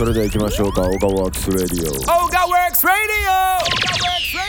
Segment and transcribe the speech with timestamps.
[0.00, 3.36] それでは行きましょうかオガワークスレディオ Oga Works Radio!
[3.68, 4.48] Oga Works Radio!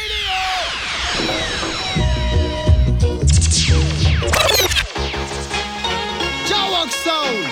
[6.47, 7.43] Jawok Sound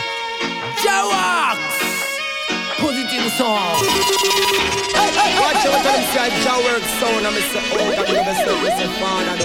[0.80, 1.60] Jawax!
[2.80, 3.84] Positive song!
[5.42, 8.88] Watch out for them say Jawok Sound say oh that you me say me say
[8.96, 9.44] fan and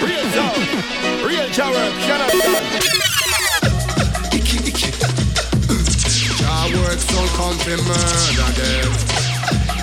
[0.00, 0.62] Real sound,
[1.22, 3.19] real Jawwork, shut up,
[7.00, 7.20] son.
[7.20, 8.92] Jawok Sound come fi murder them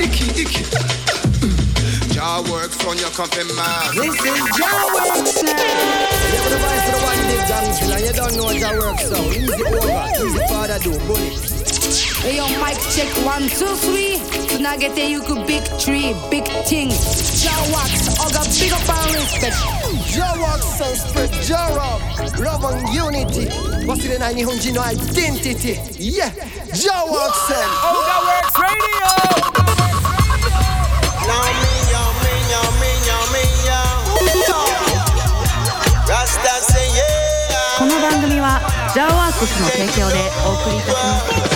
[0.02, 0.64] Icky icky
[2.14, 5.44] Jawok Sound you come fi murder This is Jawax!
[6.32, 9.30] You put the voice to the one big gang and you don't know Jawok Sound
[9.36, 11.58] Easy over, easy father do bullet
[12.22, 14.20] Hey yo, mic check one, two, three.
[14.50, 16.98] Tonight you could big tree, big things.
[17.42, 19.97] Jawax, I got big up and respect.
[20.18, 22.02] Jawok Sound spread Jarab
[22.42, 23.46] Love and unity
[23.86, 26.34] 忘れない日本人のアイデンティティ Yeah
[26.74, 28.98] Jawok Sound Oga Works Radio!
[36.08, 38.60] Rasta say yeah この番組は
[38.92, 41.47] ジャーワークスの提供でお送りいたします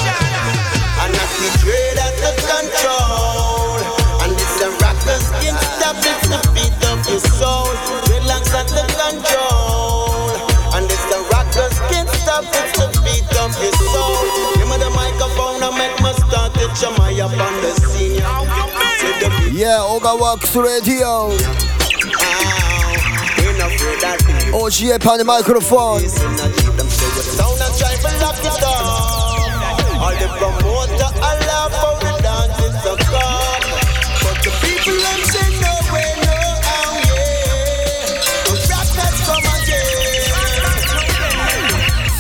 [7.11, 7.67] beat up your soul
[8.05, 10.31] Dreadlocks at the control
[10.73, 14.15] And this a rockers can stop it to beat up your soul
[14.55, 18.23] Give me the microphone and make me start it Jam I up on the scene
[18.99, 21.31] Say the beat Yeah オガワークスレディオ
[23.41, 24.17] Ain't afraid that
[24.53, 25.61] OGA パネマイクロ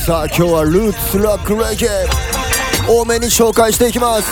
[0.05, 1.89] さあ今日はルーツラックレゲエ
[2.89, 4.31] 多めに紹介していきます。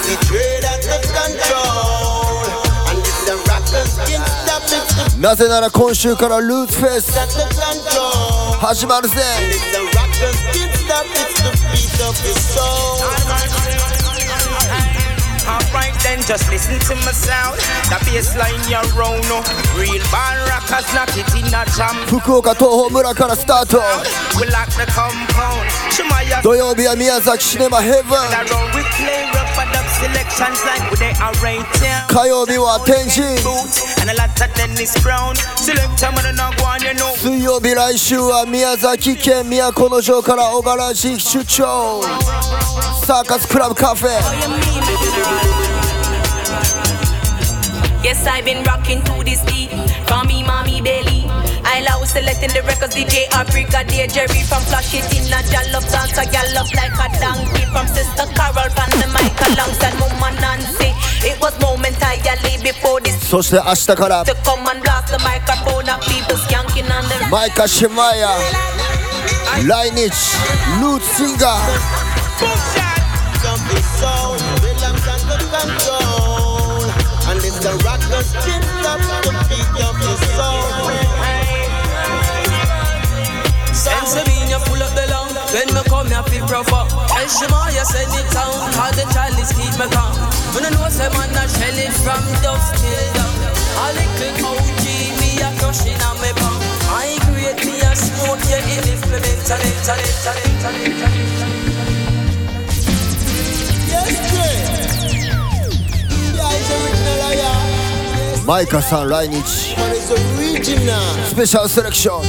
[5.22, 7.12] なぜなら今週からルーツフェス。
[8.60, 9.16] 始まるぜ。
[16.09, 17.59] then, just listen to my sound.
[17.91, 19.43] The bassline you're round, no.
[19.77, 21.97] Real band rockers knock it in a jam.
[22.07, 23.79] 福岡東宝村からスタート
[24.39, 25.67] We lock the compound.
[25.91, 32.07] Shemaya 土曜日は宮崎シネマヘブン around we play rough and up selections like we they arrange town.
[32.09, 35.35] 火曜日は天神 Boot and a lot of Dennis Brown.
[35.57, 37.13] Select time when I go on, you know.
[37.17, 42.03] 水曜日来週は宮崎県都城から小柄市出張
[43.05, 45.48] サーカスクラブカフェ
[48.02, 49.70] Yes, I've been rocking to this beat
[50.08, 51.28] from me, mommy belly.
[51.68, 55.84] I love selecting the records, DJ Africa, dear Jerry from Flash It in a Jallop
[55.92, 60.96] dance, I gallop like a donkey from Sister Carol from the mic and Mama Nancy.
[61.28, 63.20] It was momentarily before this.
[63.28, 64.26] So the Ashta Karab.
[64.26, 67.28] To come and blast the microphone at people's yanking on the.
[67.30, 68.32] Micah Shemaya.
[69.68, 70.24] Lineage.
[70.80, 71.60] Lute Singer.
[72.40, 72.96] Boom shot.
[73.44, 73.76] Some be.
[74.64, 76.19] Williams and the control.
[77.60, 81.30] The rockers chin up the beat of the soul.
[84.10, 88.32] Pennsylvania full up the long When me come here feel up And Shemaya send it
[88.32, 90.16] down Cause the chalice keep me calm
[90.56, 93.36] When I know say man a shell it from dusk till dawn
[93.76, 94.86] A little OG
[95.20, 96.58] me a crushing on me palm
[96.90, 100.26] I create me a smoke yeah it implement and it and it
[100.64, 101.19] and
[108.46, 109.46] Micah San Reinich
[111.30, 112.22] Special selection.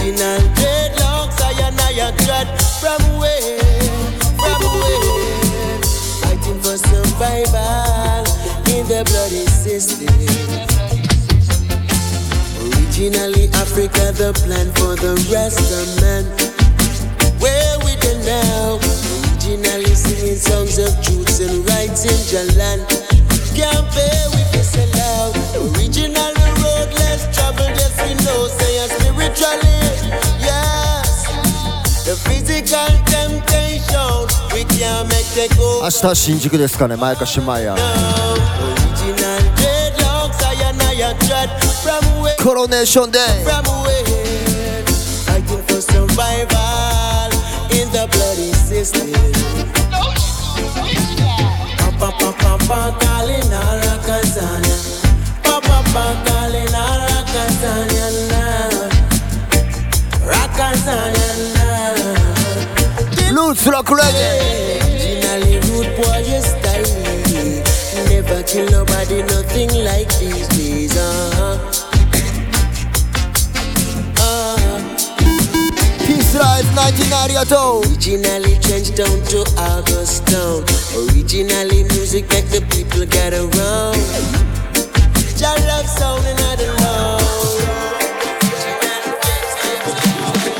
[0.00, 2.48] Original dreadlocks, I and I are dread
[2.80, 3.58] From where,
[4.40, 5.80] from where?
[6.22, 7.91] Fighting for survival
[8.91, 10.07] the bloody system.
[12.63, 16.23] Originally Africa, the plan for the rest of man.
[17.39, 18.79] Where we the now?
[19.47, 22.79] Originally singing songs of truths and rights in Jalan.
[23.55, 25.35] Can't bear with this aloud.
[25.77, 29.79] Original the road less travel, just we know, say a spiritually.
[30.41, 31.27] Yes.
[32.05, 35.81] The physical temptation, we can't make the go.
[35.83, 37.59] 明日新宿ですかねマイカシマ
[41.82, 42.34] from away.
[42.38, 43.42] Coronation Day.
[43.44, 44.84] From where?
[45.26, 47.30] Fighting for survival
[47.72, 49.12] in the bloody system.
[51.78, 53.48] Papa, papa, papa, calling
[55.42, 56.72] Papa, papa, calling
[63.66, 64.32] rock reggae.
[65.68, 66.12] Rude boy.
[68.08, 70.61] Never kill nobody, nothing like this
[70.94, 71.60] gone.
[74.18, 74.78] Uh.
[76.06, 76.34] Peace
[77.84, 80.64] Originally changed down to August Town.
[80.96, 84.00] Originally music that the people get around.
[85.36, 87.18] Jah love sound and I don't know.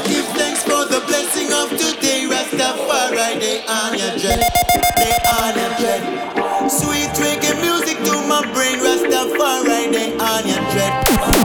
[0.08, 3.38] Give thanks for the blessing of today, Rastafari.
[3.40, 3.64] They
[3.98, 4.38] your Jah.
[4.96, 6.68] They on your Jah.
[6.68, 7.10] Sweet
[8.04, 9.92] to my brain, Rastafari.
[9.92, 10.92] They on your dread,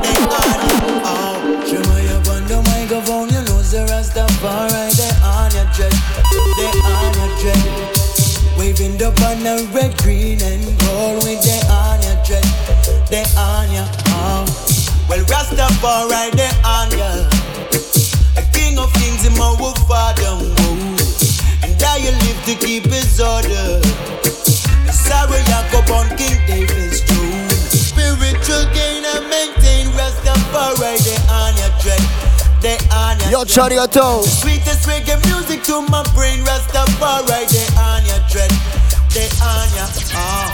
[0.04, 1.64] they on your oh.
[1.68, 4.90] Shema you on the microphone, you know the Rastafari.
[4.98, 5.94] They on your dread,
[6.58, 7.64] they on your dread.
[8.58, 12.48] Waving the banner red, green and gold with they on your dread,
[13.10, 13.88] they on your
[14.18, 14.46] oh.
[15.10, 17.30] Well Rastafari, they on ya.
[18.38, 20.38] A king of kings, a wolf father.
[21.64, 24.27] And I you live to keep his order.
[25.08, 27.50] Sorry, Jacob on King David's throne.
[27.72, 32.04] Spiritual gain and maintain Rastafari, they on your dread,
[32.62, 33.46] they on your Yo.
[33.46, 33.94] Chariot.
[33.94, 38.52] Sweetest reggae music to my brain, Rastafari, they on your dread,
[39.14, 39.88] they on ya.
[40.14, 40.48] Ah,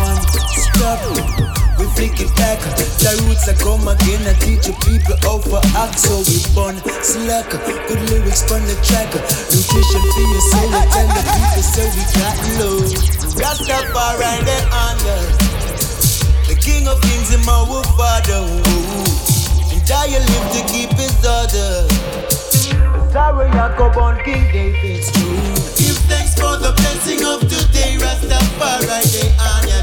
[0.00, 0.22] one
[0.54, 2.58] stop, we flick it back.
[2.98, 7.50] The roots are come again, I teach you people for act, so we born slack.
[7.50, 9.10] Good lyrics from the track,
[9.50, 12.90] nutrition for your soul, we tell the people so we got love.
[13.38, 15.16] Rastafari, they on ya.
[16.50, 17.62] The king of kings and my
[17.94, 19.06] father, whoa.
[19.70, 21.86] and I live to keep his order.
[23.12, 25.54] Sorry, Jacob on King David's throne.
[25.78, 29.02] Give thanks for the blessing of today, Rastafari.
[29.12, 29.75] They on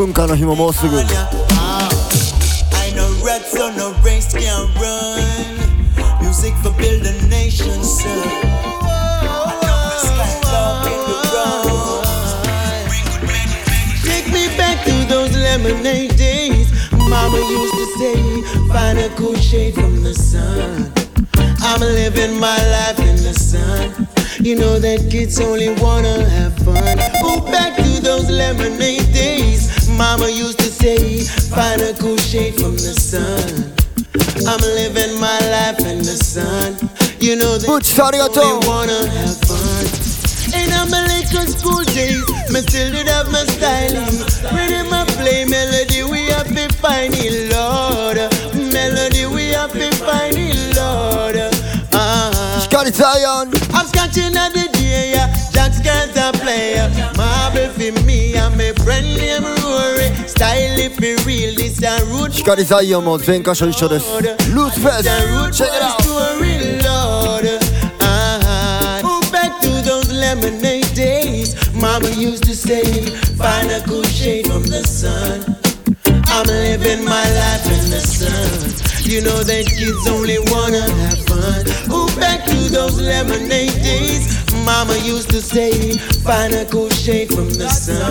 [0.00, 1.28] 文化の日ももうすぐ on ya.
[1.50, 1.86] Ah.
[2.72, 5.20] I know rats on no race can run.
[6.22, 8.08] Music for build a nation, son.
[8.08, 12.00] I know the sky love in the ground.
[14.02, 16.72] Take me back to those lemonade days.
[16.92, 18.16] Mama used to say,
[18.72, 20.90] find a cool shade from the sun.
[21.60, 24.09] I'm living my life in the sun.
[24.42, 26.96] You know that kids only wanna have fun.
[27.20, 29.86] Oh, back to those lemonade days.
[29.90, 33.68] Mama used to say, find a cool shade from the sun.
[34.48, 36.72] I'm living my life in the sun.
[37.20, 39.84] You know that kids only wanna have fun.
[40.56, 44.24] And I'm a little school days, me still did have my styling.
[44.48, 48.16] Pretty I play melody, we have been finding Lord.
[48.56, 51.36] Melody, we have been finding Lord.
[51.92, 52.66] Uh-huh.
[52.70, 53.59] Got Zion
[54.12, 55.28] that in the day, yeah.
[55.52, 56.90] Jack's girl's a player.
[57.16, 60.10] Marble for me, I'm a friend named Rory.
[60.26, 62.32] Style if be real, this a root.
[62.32, 63.98] Shkari zaio mod, my kasha i.
[64.54, 65.06] Loose fest,
[65.56, 66.00] check it out.
[68.00, 69.00] Uh-huh.
[71.74, 72.84] Mama used to say,
[73.36, 75.56] find a cool shade from the sun.
[76.26, 78.89] I'm living my life in the sun.
[79.10, 81.66] You know that kids only wanna have fun.
[81.90, 84.38] Oh, back to those lemonade days.
[84.62, 88.06] Mama used to say, find a cool shade from the sun.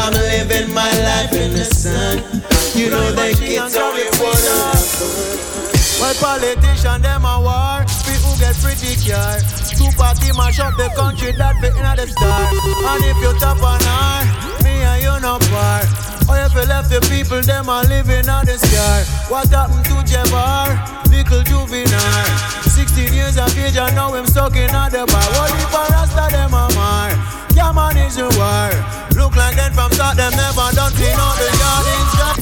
[0.00, 2.24] I'm living my life in the sun.
[2.72, 5.52] You know that kids only wanna have fun.
[6.00, 9.44] Well, politician them a war, people get pretty care.
[9.76, 12.48] Two party mash up the country that fit in the star.
[12.96, 16.11] And if you top on her, me and you no par.
[16.28, 19.04] Oh, you feel left the people, them are living on the scar?
[19.30, 20.76] What happened to Jabbar?
[21.10, 22.62] Little juvenile.
[22.62, 25.28] 16 years of age, and now I'm stuck in the bar.
[25.36, 27.10] What if I rasta them are mar?
[27.54, 28.70] Yeah, is a war.
[29.16, 32.36] Look like them from start, them never done clean out the yard in shot.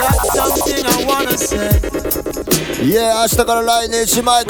[0.00, 1.80] That's something I wanna say.
[2.82, 4.48] Yeah, hasta con la line, it's Mike,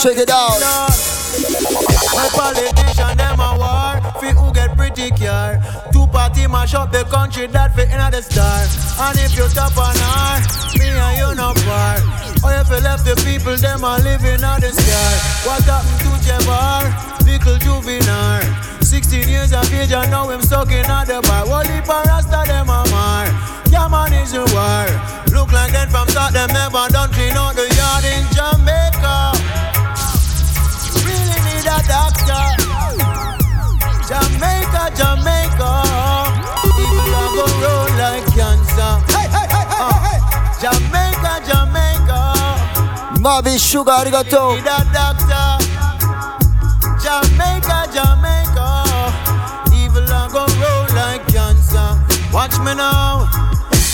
[0.00, 1.13] Check it out.
[1.34, 5.10] My politician them a war Fi who get pretty
[5.90, 8.62] Two party mash up the country that fit in the star.
[9.02, 10.38] And if you top on her
[10.78, 11.98] Me and you no par
[12.46, 15.10] Or if you left the people them a living on the scar
[15.42, 17.14] What happened to Jabbar?
[17.26, 18.46] Little juvenile.
[18.80, 21.48] 16 years of age and now him stuck in the bar.
[21.48, 23.26] What if a rasta them a mar?
[23.72, 24.86] Yeah man is a war.
[25.34, 29.33] Look like them from start them never done clean out the yard in Jamaica
[43.34, 45.58] Jamaica, マービーシュガーありがとう need a doctor.
[47.02, 48.84] Jamaica, Jamaica,
[49.74, 51.24] evil are go roll like
[52.32, 53.26] Watch me now.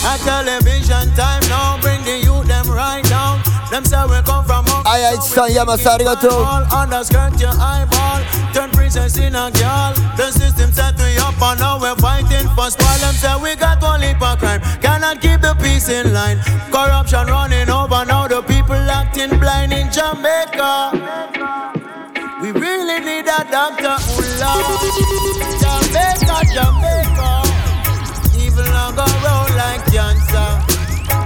[0.04, 3.40] A television time now, bring the youth them right down.
[3.70, 4.85] Them say we come from up.
[4.87, 6.44] Aya Ichisan Yamasa arigato.
[6.73, 8.20] Underskirt your eyeball,
[8.90, 9.94] princess in a girl.
[10.16, 12.99] The system set me up and now we're fighting for spoil.
[12.99, 16.38] Them say we got leap of crime, cannot keep the peace in line.
[16.73, 20.90] Corruption running over now, the people acting blind in Jamaica.
[22.42, 24.66] We really need a doctor who love
[25.62, 27.30] Jamaica, Jamaica.
[28.42, 30.50] Evil not go round like cancer.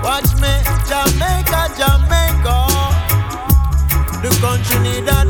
[0.04, 0.52] Watch me,
[0.84, 2.56] Jamaica, Jamaica.
[4.20, 5.24] The country need a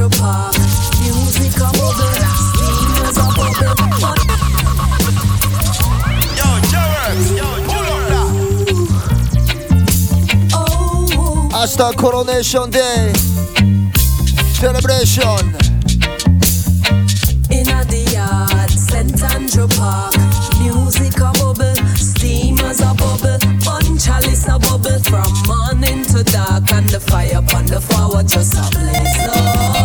[0.00, 0.08] St.
[0.08, 0.54] Andrew Park.
[1.00, 2.08] Music a bubble,
[2.40, 4.16] steamers a bubble.
[6.36, 6.88] Yo, Joe
[7.36, 8.30] yo, pull up that.
[11.52, 12.82] 明日コロネーションデイ
[14.54, 15.50] セレブレーション
[17.52, 19.22] In a the yard, St.
[19.34, 20.14] Andrew Park.
[20.60, 26.88] Music a bubble, steamers a bubble, one chalice a bubble from morning to dark, and
[26.88, 29.79] the fire upon the forward just a blaze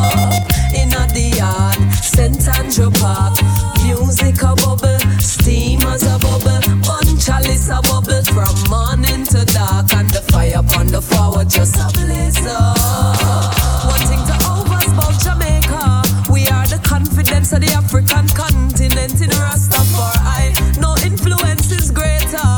[2.78, 3.40] Andrew Park.
[3.86, 10.10] Music a bubble, steamers a bubble, one chalice a bubble from morning to dark, and
[10.10, 12.76] the fire upon the forward just a blaze up.
[13.88, 16.04] One thing to overs about Jamaica.
[16.30, 20.52] We are the confidence of the African continent in Rastafari.
[20.82, 22.52] No influence is greater,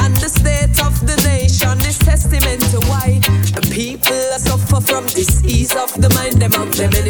[0.00, 3.20] and the state of the nation is testament to why
[3.52, 6.40] the people suffer from disease of the mind.
[6.40, 7.07] Them have them as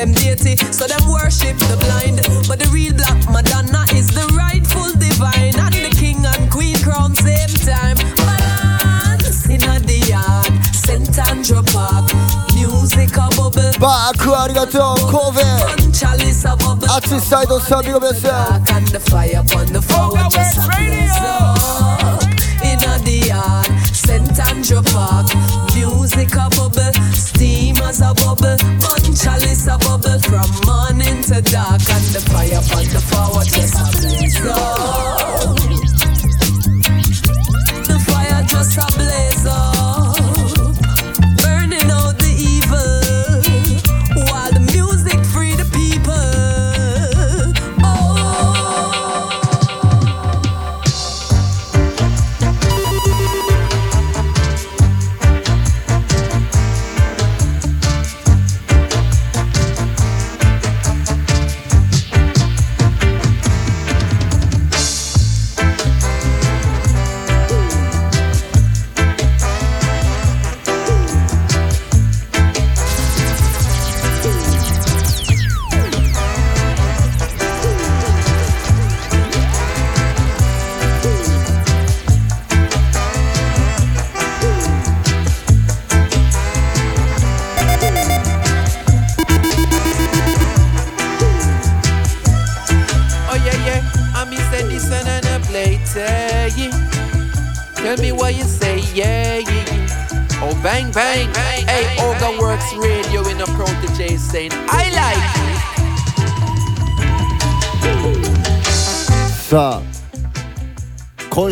[0.00, 2.24] them deity, so them worship the blind.
[2.48, 7.14] But the real black Madonna is the rightful divine, and the king and queen crown
[7.14, 8.00] same time.
[8.16, 11.04] Balance in a the yard, St.
[11.28, 12.08] Andrew Park.
[12.56, 13.60] Music a bubble.
[13.78, 15.44] バックありがとう神戸
[15.84, 16.88] One chalice a bubble.
[16.96, 22.24] 熱いサイドサビゴベス Dark and the fire upon the forward just a blaze up.
[22.64, 24.24] In a the yard, St.
[24.48, 25.28] Andrew Park.
[25.74, 29.78] Music a bubble, steamers a bubble, one chalice a
[32.62, 34.40] the fire upon the forward just a blaze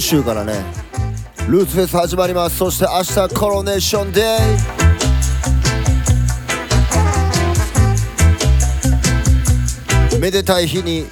[0.08, 0.64] 週からね
[1.50, 2.56] ルーツフェス始まります。
[2.56, 4.38] そして明日コロネーションデ
[10.16, 10.18] イ。
[10.18, 11.04] めでたい日に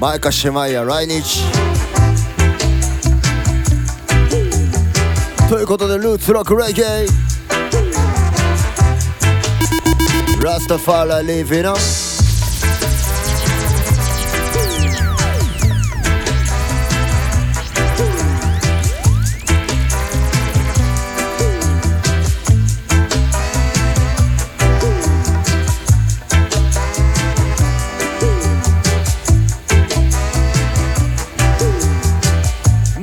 [0.00, 1.42] マイカ・シェマイヤ来日。
[5.50, 7.06] ということでルーツロックレゲエ。
[10.42, 11.76] ラスタファーラーリーヴィノ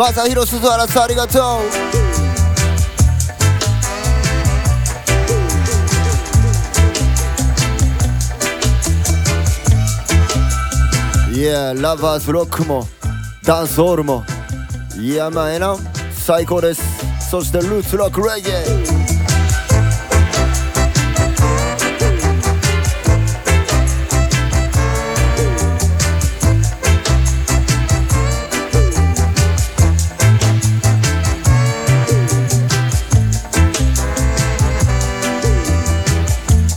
[0.02, 1.60] まさひろ鈴原さんありがと
[11.30, 11.36] う。
[11.38, 12.88] いやラバーズロックも
[13.44, 14.24] ダンスホールも。
[15.00, 15.76] いやまあええな。
[16.14, 16.82] 最高です。
[17.30, 19.01] そしてルーツロックレゲエ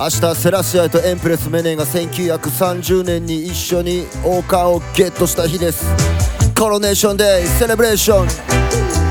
[0.04, 5.86] 明日セラシアとエンプレスメネンが1930年に一緒に王冠をゲットした日です。
[6.54, 9.03] コロネーションデイセレブレーション。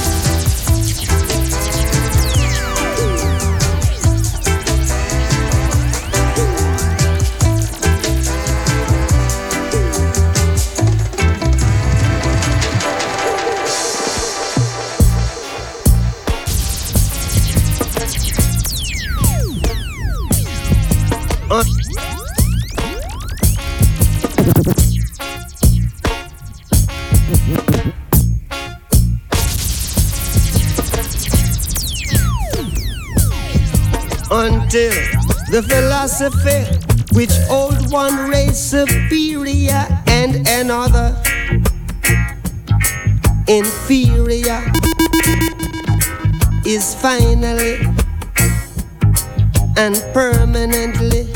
[36.29, 36.79] Philosophy
[37.13, 41.15] which old one race superior and another
[43.47, 44.63] inferior
[46.65, 47.75] is finally
[49.77, 51.27] and permanently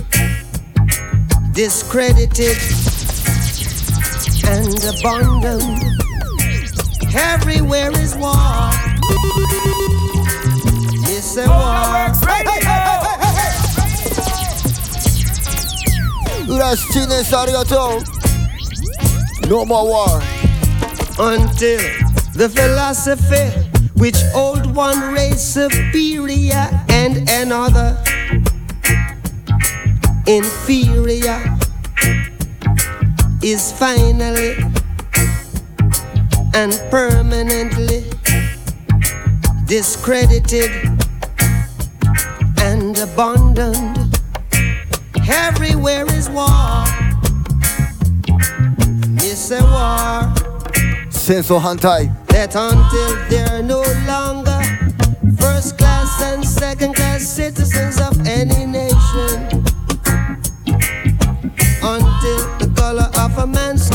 [1.51, 2.57] discredited
[4.45, 5.83] and abandoned.
[7.13, 8.71] Everywhere is war.
[11.09, 12.76] It's a oh, war.
[16.69, 18.03] Destinies arigato.
[19.47, 20.21] No more war.
[21.17, 21.79] Until
[22.33, 23.47] the philosophy
[23.95, 27.95] which old one race superior and another
[30.27, 31.39] inferior
[33.41, 34.57] is finally
[36.53, 38.03] and permanently
[39.67, 40.69] discredited
[42.59, 44.06] and abandoned.
[45.28, 46.84] Everywhere is war.
[49.18, 50.32] It's a war
[51.10, 54.60] 戦争反対 that until they're no longer
[55.38, 59.62] first class and second class citizens of any nation,
[61.82, 63.85] until the color of a man's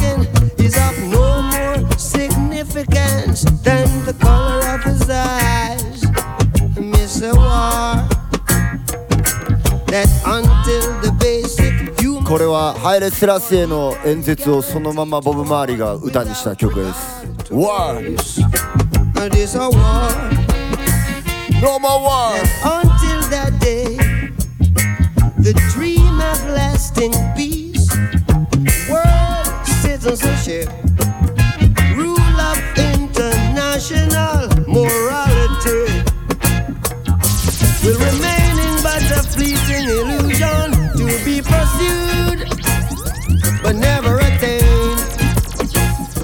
[12.75, 17.27] ハイレスラスへの演説をそのままボブ・マーリが歌にした曲です
[43.63, 45.01] 「」「」but never attained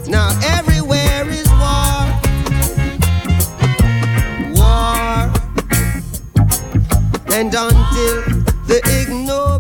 [0.09, 2.09] now everywhere is war.
[4.55, 5.31] War.
[7.37, 8.23] And until
[8.67, 9.58] the ignoble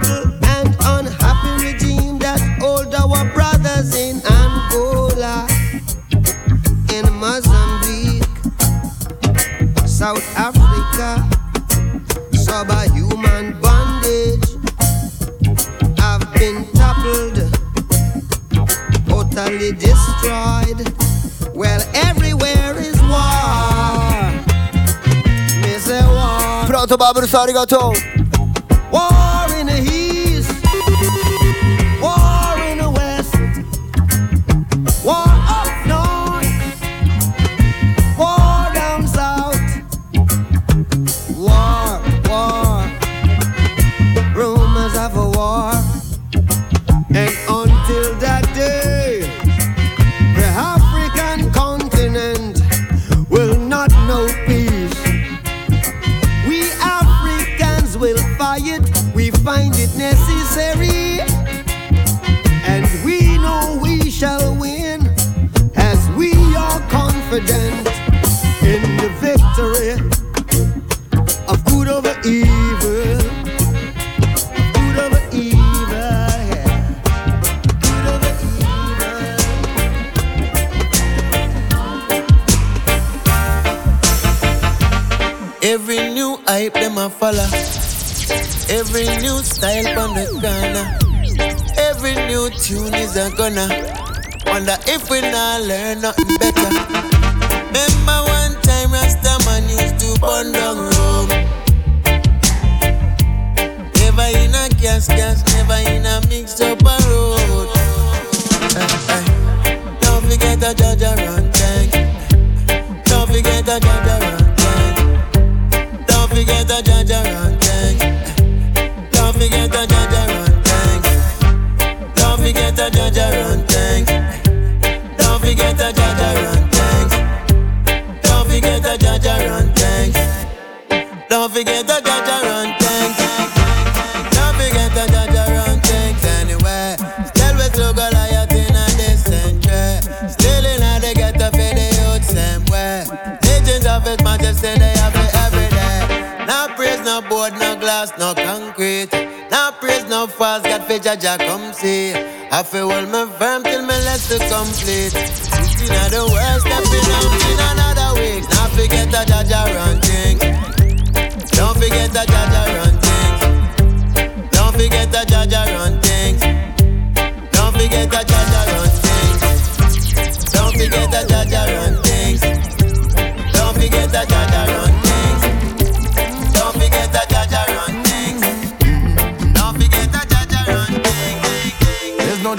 [26.88, 26.88] war.
[26.88, 28.17] プラウトバブルスありがとう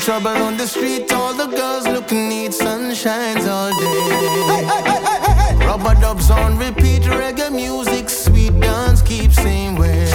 [0.09, 1.13] trouble on the street.
[1.13, 5.65] All the girls looking neat, sunshines all day.
[5.67, 10.09] Rubber dubs on repeat, reggae music, sweet dance keep same way.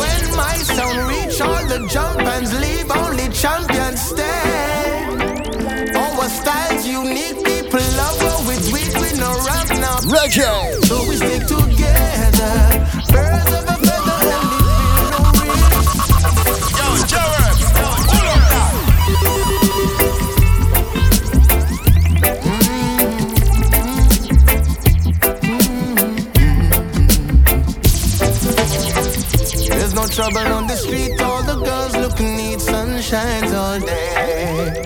[0.00, 5.04] When my sound reach all the jump bands leave, only champions stay.
[6.02, 8.72] Our style's unique, people love what we do,
[9.02, 9.98] we no rap now.
[10.16, 10.82] Reggae.
[10.88, 12.56] So we stick together.
[13.12, 13.69] Birds of
[33.09, 34.83] sunshines all day.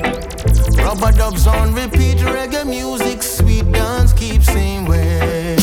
[0.84, 5.58] Rubber dubs on repeat, reggae music, sweet dance keep same way.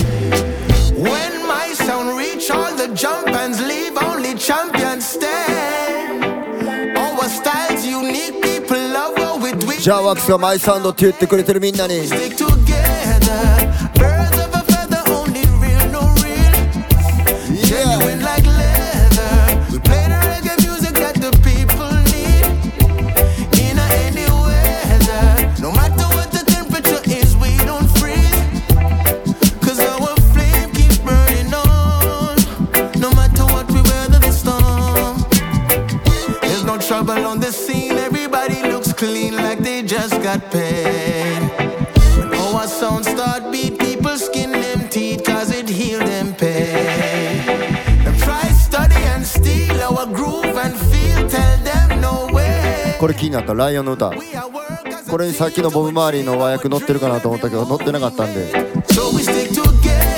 [0.95, 6.93] When my sound reach, all the jump bands leave, only champions stay.
[6.97, 9.67] Our style's unique, people love what we do.
[9.81, 13.73] じゃあワックスがマイサウンドって言ってくれてるみんなに Stick together,
[40.32, 41.42] got paid.
[42.18, 47.46] When our sound start beat, people skin them teeth cause it heal them pain.
[48.04, 51.28] Them try study and steal our groove and feel.
[51.28, 52.98] Tell them no way.
[53.00, 54.12] これ気になったライオンの歌
[55.10, 58.52] これにさっきのボブ・マーリーの和訳載ってるかなと思ったけど載ってなかったんで
[58.88, 60.12] So we stick together.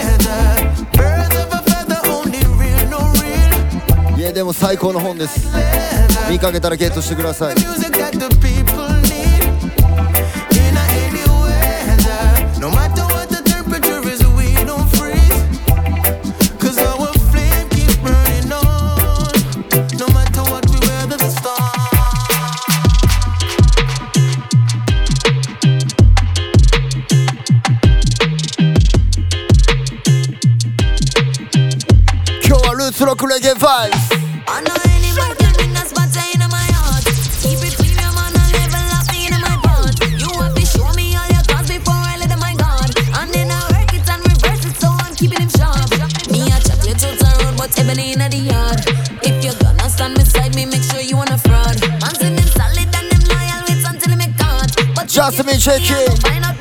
[4.33, 5.47] でも最高の本です
[6.29, 7.55] 見かけたらゲットしてください
[47.17, 48.79] the road, but ebony in the yard.
[49.21, 51.81] If you're gonna stand beside me, make sure you wanna fraud.
[51.99, 54.71] Man, send them solid and them loyal wait until they make caught.
[54.95, 56.52] But Jasmine you me,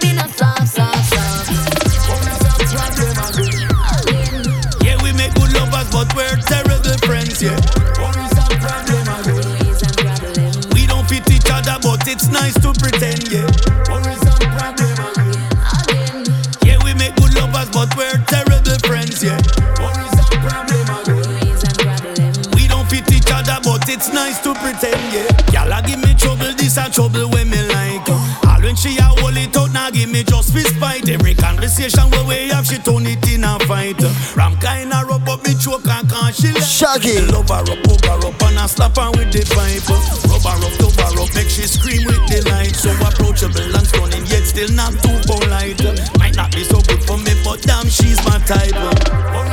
[27.02, 28.08] trouble, this a trouble when me like.
[28.08, 28.50] Uh.
[28.50, 31.08] All when she a hold it out, now give me just fist fight.
[31.08, 34.00] Every conversation where we have, she turn it in a fight.
[34.36, 37.20] Ram kinda rub up me choke and can't she let Shaggy.
[37.32, 39.86] Love her up, over up, and I slap her with the pipe.
[40.30, 42.76] Rub her up, over up, make she scream with delight.
[42.76, 45.82] So approachable and stunning, yet still not too polite.
[46.18, 49.51] Might not be so good for me, but damn, she's my type.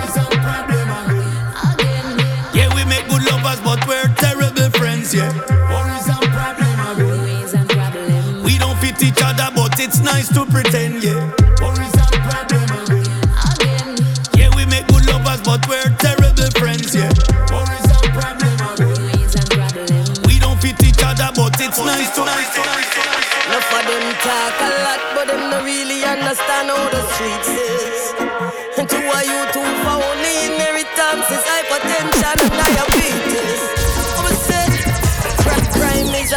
[9.22, 11.20] Other, but it's nice to pretend, yeah.
[11.20, 11.39] Yeah,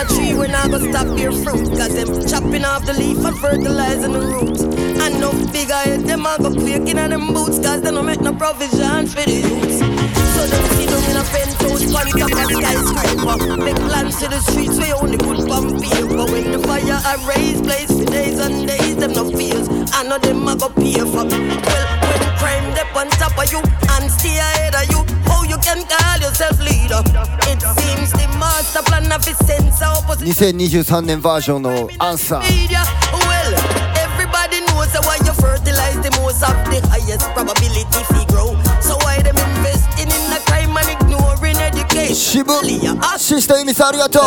[0.02, 1.68] a tree, we're not gonna stop your fruit.
[1.78, 4.62] Cause them chopping off the leaf and fertilizing the roots.
[4.62, 7.58] And no head, them a go quaking on them boots.
[7.58, 9.78] Cause they don't make no provision for the youths.
[10.34, 13.56] So them see them in a penthouse, on top of skyscraper.
[13.56, 16.24] Make plans to the streets, we only good from paper.
[16.32, 19.68] When the fire a raise place for days and days, them no fears.
[19.92, 21.24] I know them a go pay for.
[21.24, 23.81] Well, when crime dep on top of you
[29.00, 32.42] 2023年バージョンのアンサー
[34.92, 38.52] So why you fertilize the most of the highest probability fi grow?
[38.82, 42.14] So why them investing in the crime and ignoring education?
[42.14, 42.60] Shibu,
[43.00, 43.16] ah.
[43.16, 44.22] Sister Emi, ありがとう。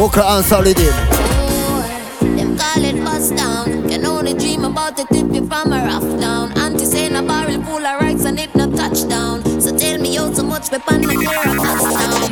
[0.00, 0.96] Booker and Solidin.
[2.34, 3.86] Them call it bust down.
[3.86, 6.56] Can only dream about the tip you from a rough down.
[6.56, 9.44] Auntie saying a barrel full of rights and it no touchdown.
[9.60, 12.30] So tell me how so much we pan my fear bust down.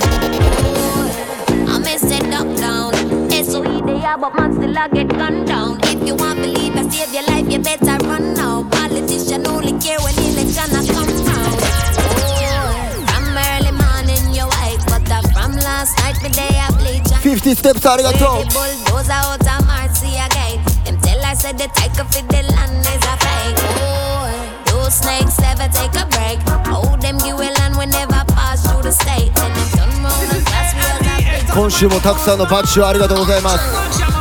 [1.68, 2.94] I miss it up down.
[3.31, 5.78] It's so they are, but man still I get gunned down.
[5.83, 8.66] If you want believe I save your life, you better run now.
[8.70, 11.61] Politician only care when election has come round.
[13.11, 15.04] From early morning, you wake, but
[15.35, 16.77] from last night, me day I
[17.47, 20.59] 50ステップスありがとう Bulldozer out of Marcy again.
[20.83, 23.55] Them tell I said the tiger for the land is a fake.
[23.79, 24.27] Oh,
[24.65, 26.39] those snakes never take a break.
[26.67, 29.33] Oh, them give a land whenever pass through the state.
[29.36, 34.16] Then them turn round and pass me as a big 今週もたくさんのバッチをありがとうございます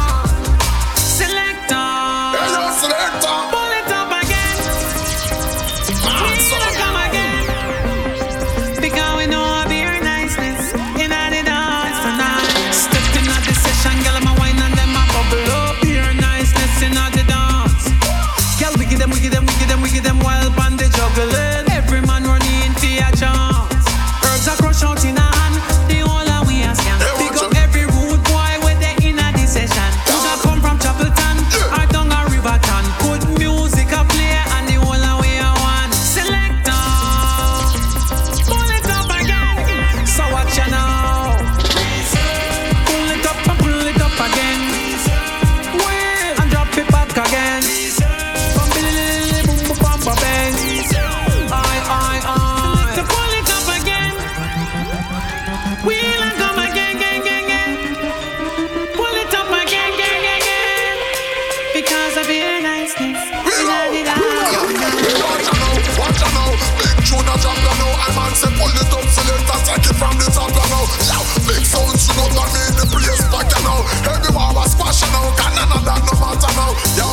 [75.88, 76.76] that no matter now.
[77.00, 77.08] Yo,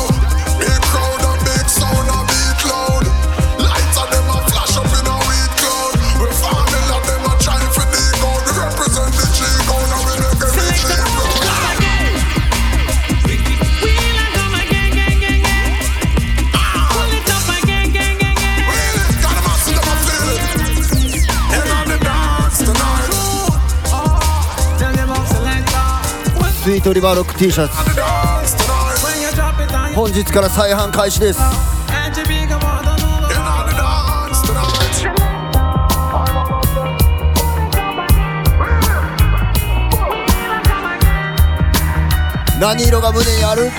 [0.59, 3.07] big crowd and big sound a beat loud.
[3.63, 5.95] Lights of them a flash up in a weed cloud.
[6.19, 8.43] We falling them a trying for the gold.
[8.43, 11.39] We represent the G code and we make every G proud.
[21.55, 21.97] And on the
[29.95, 31.39] 本日から再販開始です。
[42.59, 43.71] 何色が胸にある・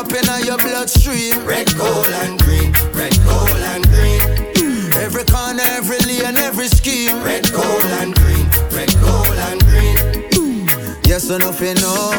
[0.00, 1.44] up in your bloodstream.
[1.44, 2.72] Red, gold, and green.
[2.94, 4.22] Red, gold, and green.
[4.96, 7.22] Every corner, every lane, every scheme.
[7.22, 8.46] Red, gold, and green.
[8.72, 9.98] Red, gold, and green.
[10.32, 12.09] You Yes, so nothing know.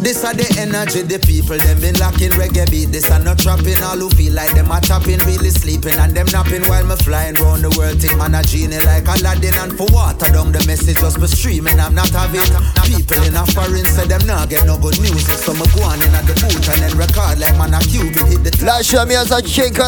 [0.00, 2.88] This are the energy the people them been lacking reggae beat.
[2.88, 6.24] This are not trapping all who feel like them are chopping, really sleeping and them
[6.32, 8.00] napping while me flying round the world.
[8.00, 11.76] Tip man a genie like Aladdin and for water down the message just be streaming.
[11.78, 12.40] I'm not having
[12.88, 15.20] people in a foreign say them not get no good news.
[15.44, 18.24] So me go on in at the booth and then record like man a cubit
[18.24, 18.52] hit the.
[18.64, 19.84] Last show me as a shaker.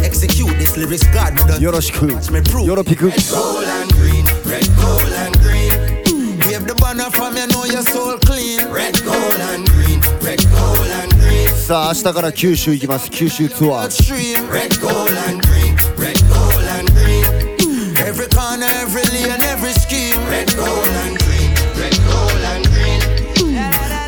[0.00, 1.36] Execute this lyrics God.
[1.60, 2.16] Yoroshiku.
[2.64, 3.12] Yoroshiku.
[3.28, 3.99] Roland.
[6.90, 8.66] Banner from you know your soul clean.
[8.68, 11.54] Red, gold and green, red, gold and green.
[11.54, 13.90] さあ明日から九州行きます九州ツアー
[14.50, 17.22] red, gold and green, red, gold and green.
[17.96, 20.18] Every corner, every lane, every scheme.
[20.28, 20.66] Red, gold
[21.06, 22.98] and green, red, gold and green.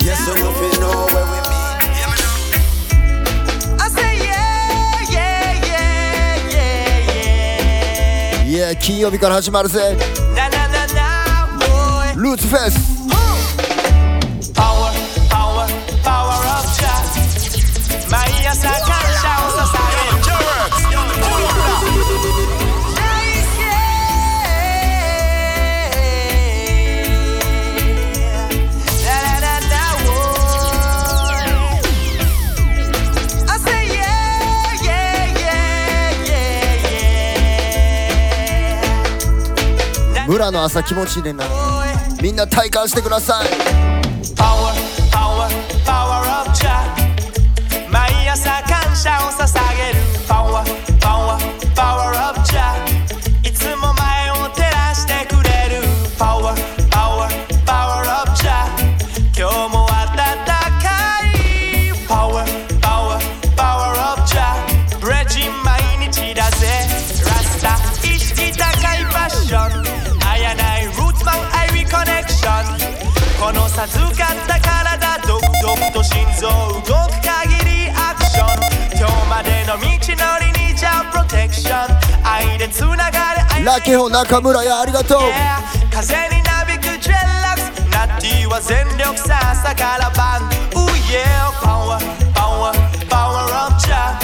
[0.05, 1.39] Yes, so if you know where we
[3.79, 8.51] I say yeah, yeah, yeah, yeah, yeah.
[8.51, 12.49] いや金曜日から始まるぜーツ
[40.53, 41.62] の朝気持ちいいねんな。
[42.23, 43.92] みんな体感してください。
[76.43, 76.53] 動く
[77.23, 78.47] 限りアクション。
[78.99, 79.87] 今日までの道の
[80.43, 83.15] りにじゃプロテクション愛でつながる
[83.55, 83.65] 愛。
[83.65, 85.21] ラケホ中村やありがとう。
[85.21, 87.71] Yeah 風になびくジェラックス。
[87.93, 90.43] ナッティは全力さ朝から晩
[90.75, 92.01] Ooh yeah Power,
[92.35, 92.73] power,
[93.09, 94.19] power of Jah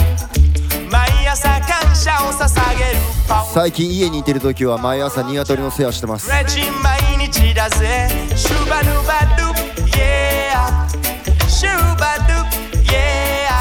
[0.90, 2.98] 毎朝感謝を捧げる。
[3.28, 6.28] Power 最近家にいてる時は毎朝ニワトリの世話してます。
[6.32, 8.08] レジ毎日だぜ。
[8.34, 11.84] シュバヌバドゥ Yeah シュバドゥ。
[11.84, 11.87] Yeah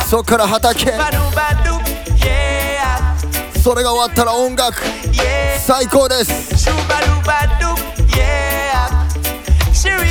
[0.10, 0.94] そっから畑。
[3.62, 4.82] それが終わったら音楽。
[5.60, 6.56] 最高です。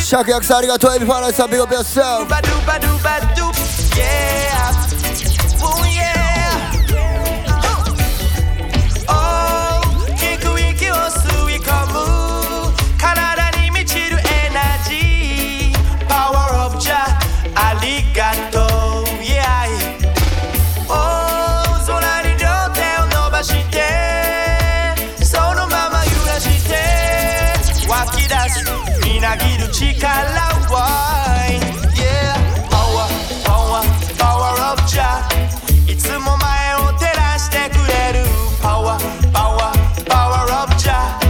[0.03, 0.95] シャクヤクさんありがとう。
[0.95, 2.07] エビファーナイさんビッグアップヨッセル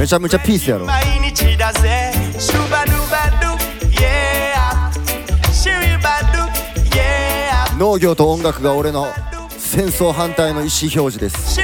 [0.06, 0.86] めちゃめちゃピースやろ。
[0.86, 2.12] 毎日だぜ。
[2.38, 6.46] シュバドゥバドゥ Yeah シュリバドゥ
[6.94, 9.08] Yeah 農業と音楽が俺の
[9.58, 11.54] 戦争反対の意思表示です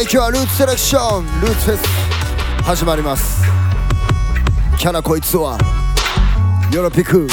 [0.00, 1.24] い今日はルーツセレクション。
[1.40, 3.42] ルーツフェス始まります。
[4.78, 5.58] キャラこいつは
[6.72, 7.26] ヨロピク。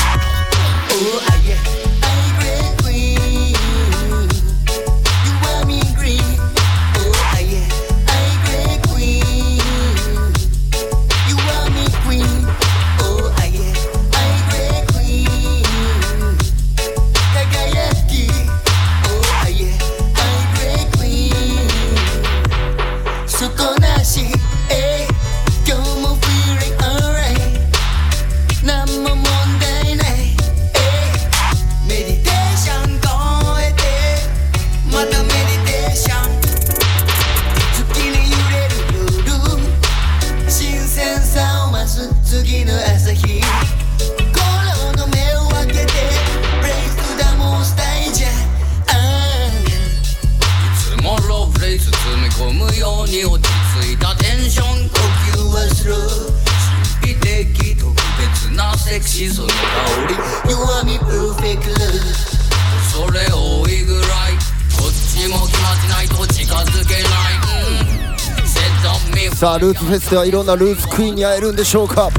[69.36, 72.10] さあルーツフェスではいろんなルーツクイーンに会えるんでしょうか？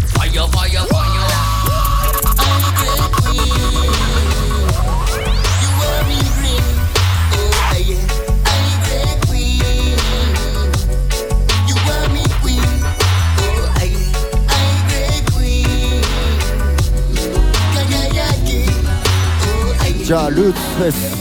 [20.04, 21.16] じゃあルーツフェス。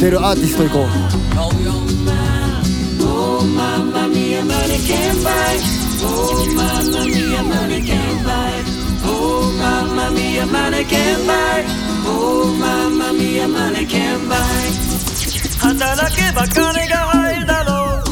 [0.00, 0.86] 出るアーティスト行こ
[2.38, 2.41] う。
[3.42, 5.58] Oh, mamma mia, money can't buy.
[6.00, 8.62] Oh, mamma mia, money can't buy.
[9.02, 11.64] Oh, mamma mia, money can't buy.
[12.06, 14.92] Oh, mamma mia, money can't buy.
[15.58, 18.04] 働けば金が入るだろう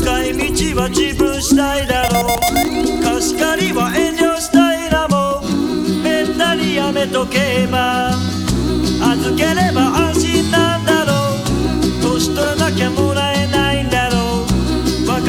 [0.00, 5.42] 使い道は自分次第だろう貸し借りは遠慮したいなも
[6.02, 8.10] めったにやめとけば
[9.12, 13.31] 預ければ安心なんだろう年取らなきゃもらえ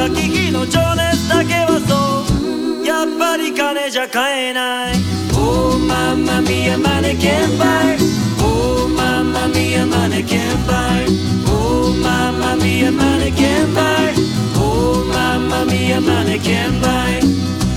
[0.05, 4.93] う若き日の情熱だけはそうやっぱり金じゃ買えない
[5.35, 7.97] Oh, mamma mia, money can't buy.
[8.39, 11.05] Oh, mamma mia, money can't buy.
[11.47, 14.13] Oh, mamma mia, money can't buy.
[14.55, 17.19] Oh, mamma mia, money can't buy.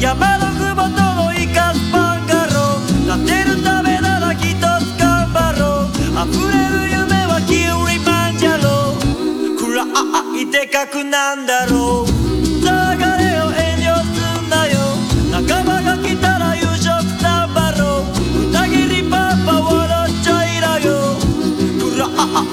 [0.01, 4.61] 山のふもとのイカスパンガロー立てるためなら一つ
[5.01, 12.16] 頑張ろう溢れる夢はキウリマンジャロー暗いでかくなんだろう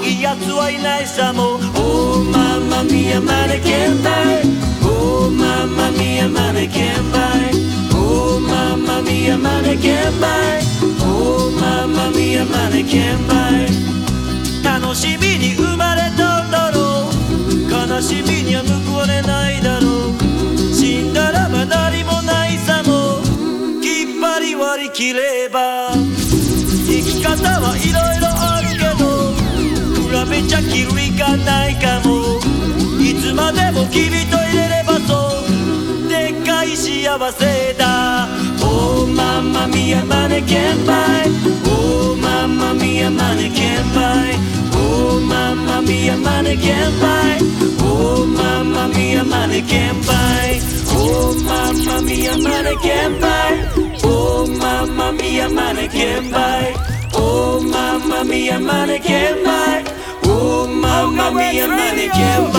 [0.02, 1.56] いいやつはいないさも。
[1.56, 4.42] う Oh ママミヤマネケンバイ。
[4.84, 7.18] Oh ママミヤマネケンバ
[7.50, 7.52] イ。
[7.94, 10.62] Oh ママミヤマネケンバイ。
[11.02, 13.68] Oh ママミヤマネケンバイ。
[14.62, 17.70] 楽しみに生まれたんだろう。
[17.70, 20.74] 悲しみには報われないだろう。
[20.74, 23.22] 死んだらば何もないさも。
[23.80, 25.63] きっぱり割り切れば
[31.14, 32.40] 時間ないかも
[33.00, 38.26] いつまでも君といれればそうでっかい幸せだ
[38.60, 41.30] Oh mamma mia マネケンバイ
[41.70, 44.34] Oh mamma mia マネケンバイ
[44.74, 47.38] Oh mamma mia マネケンバイ
[47.78, 50.14] Oh mamma mia マネケンバ
[50.50, 50.58] イ
[50.98, 53.62] Oh mamma mia マネケンバイ
[54.02, 56.74] Oh mamma mia マネケンバイ
[57.14, 60.03] Oh mamma mia マネケンバイ
[60.36, 62.52] Oh, mamma mia, money can't.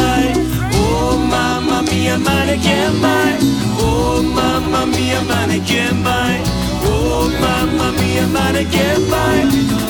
[0.75, 2.95] Oh, mamma mia, money can't.
[3.79, 6.05] Oh, mamma mia, money can't.
[6.87, 9.03] Oh, mamma mia, money can't.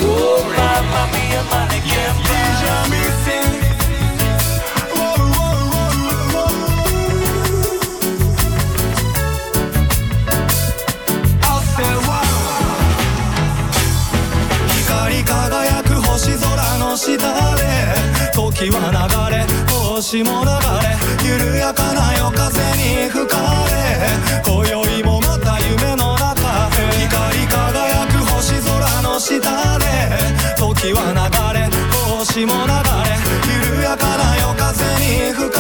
[0.02, 3.35] Oh, mamma mia, money can't.
[16.26, 17.18] 星空の下
[17.56, 17.62] で
[18.34, 18.98] 時は流
[19.38, 20.50] れ星も流
[20.82, 22.50] れ緩やかな夜風
[22.82, 23.38] に吹か
[23.70, 24.10] れ
[24.44, 29.38] 今宵もまた夢の中光り輝く星空の下
[29.78, 29.86] で
[30.58, 31.70] 時は流れ
[32.18, 33.22] 星も流れ
[33.78, 35.55] 緩やかな夜風に吹かれ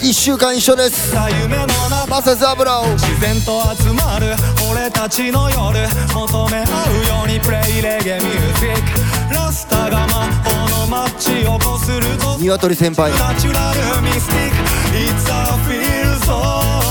[0.00, 1.14] 1週間一緒です。
[1.42, 4.34] 夢の中マサザブラオ自然と集まる
[4.70, 9.34] 俺たちの夜求め合うようにプレイレゲミュージック。
[9.34, 13.12] ラスタが魔法のマッチをこすると鶏先輩。
[13.12, 14.56] ナチュラルミスティック。
[14.92, 16.40] It's a feel so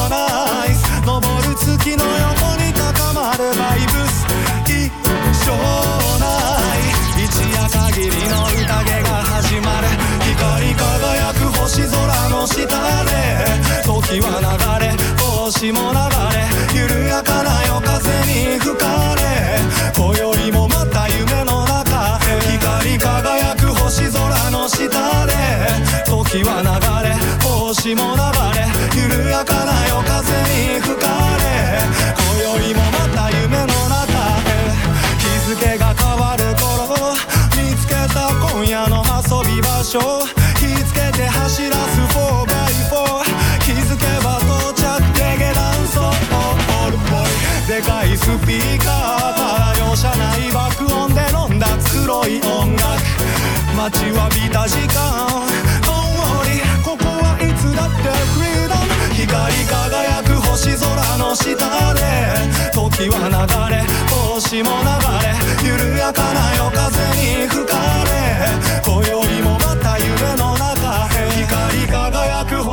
[0.09, 4.25] nice 昇る月の横に高まるバイブス
[4.65, 4.91] 一
[5.45, 5.51] 生
[6.19, 6.25] な
[6.75, 6.81] い。
[7.23, 9.90] 一夜限りの宴が始まる
[12.51, 12.67] 下
[13.05, 13.11] で
[13.83, 15.97] 時は流れ星も流
[16.35, 19.21] れ緩やかな夜風に吹かれ
[19.95, 25.33] 今宵もまた夢の中光り輝く星空の下で
[26.05, 26.69] 時は流
[27.07, 27.15] れ
[27.47, 28.40] 星も流れ
[53.81, 55.41] 待ちわびた時間。
[55.81, 61.55] Don't worry ここってフリーダム光り輝く星空の下
[61.95, 61.99] で
[62.71, 63.33] 時は流
[63.73, 63.81] れ
[64.13, 64.85] 星も流
[65.25, 65.33] れ
[65.67, 66.85] 緩やかな夜風
[67.17, 67.73] に吹か
[68.05, 68.11] れ
[68.85, 70.50] 今宵もまた夢の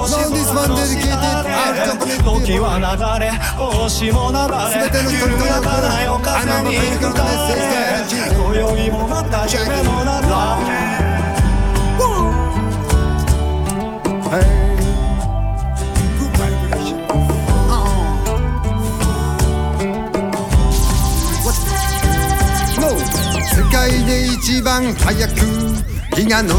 [0.08, 0.96] 輝く星空の下
[1.42, 2.86] で時は流
[3.20, 4.80] れ星も流れ
[5.12, 7.36] 緩やかな夜風に吹かれ
[8.32, 10.88] 今宵もまた夢の中へ
[22.80, 22.82] No
[23.44, 25.34] 世界で一番早く
[26.16, 26.54] 日が昇る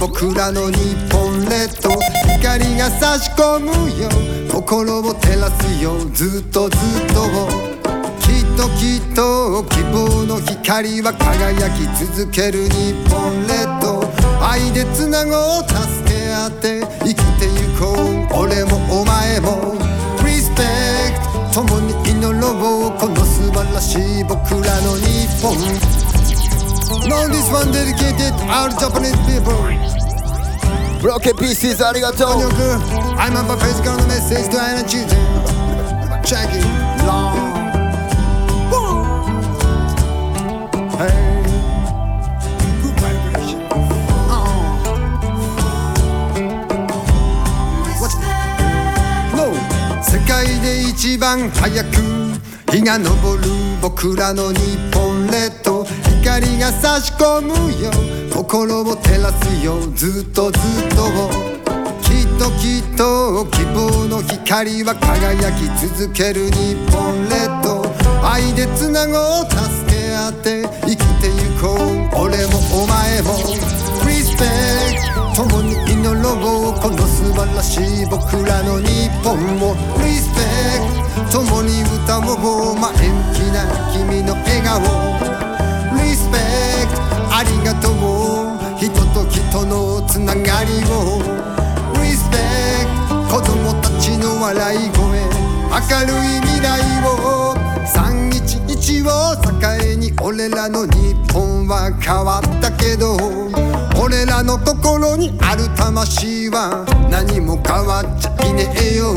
[0.00, 2.21] 僕らの日本列島。
[2.42, 3.70] 光が差し込む
[4.02, 4.10] よ。
[4.50, 5.96] 心を照らすよ。
[6.12, 6.80] ずっとずっ
[7.14, 7.22] と。
[8.18, 14.02] きっときっと希望の光は輝き続ける日本列島。
[14.44, 18.42] 愛でつなごう助け合って生きてゆこう。
[18.42, 19.78] 俺もお前も。
[20.18, 22.98] Respect 共に祈ろう。
[22.98, 25.54] この素晴らしい僕らの日本。
[27.08, 30.01] Now this one dedicated our Japanese people
[31.02, 32.28] ブロッケンピースありがとう
[33.18, 35.18] I'm a physical message to any children
[36.22, 36.64] Check it
[37.04, 37.34] long
[40.96, 41.42] Hey
[49.34, 49.52] No
[50.04, 51.96] 世界で一番早く
[52.70, 53.12] 日が昇る
[53.82, 55.84] 僕らの日本列島
[56.22, 57.48] 光が差し込む
[57.82, 60.62] よ心を照らすよずっとずっ
[60.96, 61.52] と
[62.00, 67.82] きっときっと希望の光は輝き続ける日本列島。
[68.26, 72.24] 愛でつなごう助け合って生きてゆこう。
[72.24, 73.38] 俺もお前も。
[74.04, 76.32] Respect 共に祈ろ
[76.70, 79.76] うこの素晴らしい僕らの日本を。
[79.98, 84.80] Respect 共に歌おう前向きな君の笑顔。
[85.96, 86.90] Respect
[87.30, 88.21] ありがとう。
[89.52, 91.20] とのつながりを。
[91.92, 92.88] Respect
[93.28, 95.20] 子供たちの笑い声。
[95.68, 97.54] 明るい未来を。
[97.84, 103.18] 311を境に俺らの日本は変わったけど。
[104.02, 106.86] 俺らの心にある魂は。
[107.10, 109.12] 何も変わっちゃいねえよ。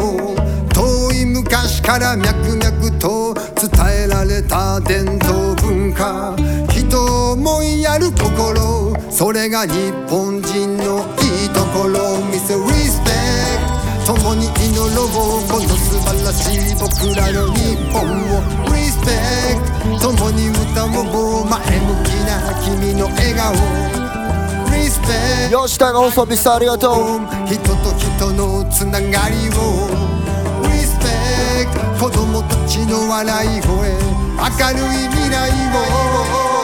[0.73, 3.71] 遠い昔から脈々と伝
[4.03, 6.35] えられた伝統文化。
[6.69, 8.94] 人を思いやる心。
[9.09, 13.05] それが日本人のいいところ見せ Respect
[14.05, 15.07] 共に祈ろう
[15.49, 18.43] この素晴らしい僕らの日本を。
[18.69, 23.55] Respect 共に歌おう前向きな君の笑顔。
[24.69, 26.93] Respect 吉田の細火さんありがとう。
[27.47, 29.89] 人と人のつながりを。
[30.61, 35.49] Respect 子供たちの笑い声明るい未来
[36.51, 36.54] を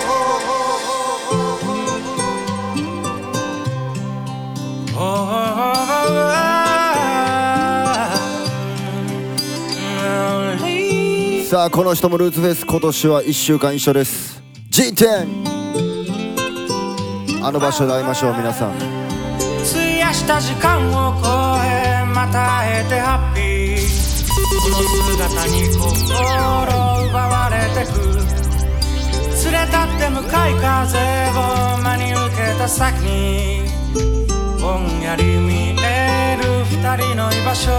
[11.51, 14.41] さあこの人もルーツフェス今年は1週間一緒です。
[14.69, 15.51] G10
[17.43, 18.71] あの場所で会いましょう皆さん。
[18.71, 21.27] 費やした時間を超
[21.65, 23.81] えまた会えてハッピー。
[24.61, 24.77] この
[25.11, 25.83] 姿に心
[27.09, 27.99] 奪われてく。
[29.43, 30.97] 連れ立って向かい風
[31.31, 31.39] を
[31.83, 34.20] 真に受けた先に。
[34.61, 37.71] ぼんやり見える二人の居場所。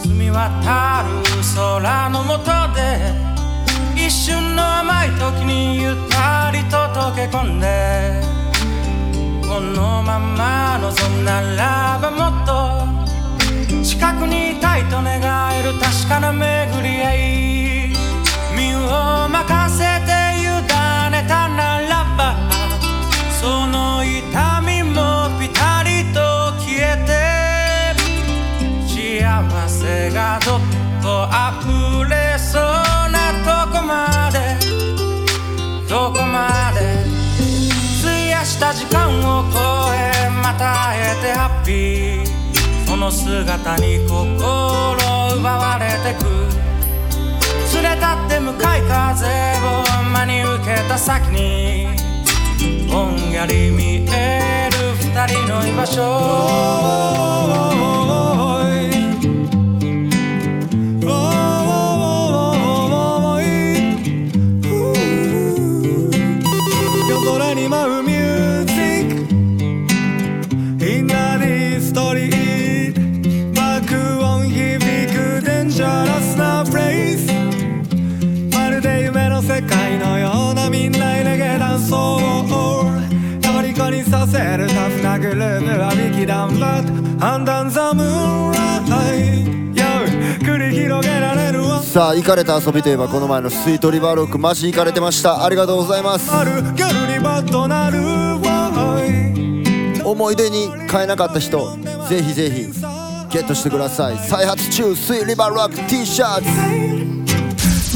[0.00, 1.22] 澄み渡る
[1.54, 3.14] 空の下で
[3.94, 8.20] 一瞬の甘い時にゆったりと溶け込んで
[9.48, 15.20] このまま望むならばもっと近くにいたいと願
[15.56, 17.92] える確かな巡り合い。
[18.56, 20.27] 身を任せて
[30.38, 30.60] がどっ
[31.02, 32.62] と溢れそう
[33.10, 34.56] なとこまで
[35.88, 36.98] どこまで。
[38.00, 39.58] 費やした時間を超
[39.94, 42.26] えまた会えてハッピー。
[42.86, 44.38] その姿に心
[45.36, 46.24] 奪われてく。
[47.74, 49.26] 連れ立って向かい風
[49.60, 49.82] を
[50.12, 51.88] 真に受けた先に
[52.90, 56.98] ぼんやり見える二人の居場所。
[84.08, 89.14] させるタフなグループはビキダンブラッド判断ザムーラ
[89.54, 89.57] イ
[91.82, 95.44] さあ行かれた遊びといえばこの前のスイートリバーロックマジ行かれてました。
[95.44, 96.30] ありがとうございます。
[100.04, 101.76] 思い出に変えなかった人
[102.08, 102.62] ぜひぜひ
[103.30, 104.18] ゲットしてください。
[104.18, 107.17] 再発中スイーリバーロック T シャツ。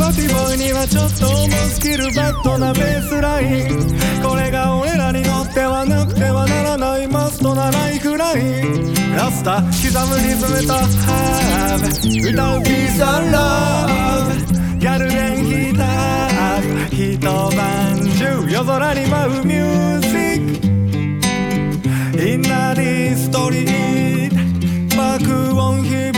[0.03, 3.77] マティボーイにはちょっと重すぎるバッドなベースライン。
[4.21, 8.93] これが俺らに乗ってはなくてはならないマストなライフライン。
[9.15, 9.73] ラスタ刻
[10.09, 12.31] むリズムとハーブ。
[12.31, 14.79] 歌うピースアンラブ。
[14.81, 17.23] ギャル電ギター一
[17.57, 20.61] 晩中夜空に舞うミュージッ
[22.11, 22.27] ク。
[22.29, 24.37] インナーディストリート。
[24.97, 26.13] 爆音響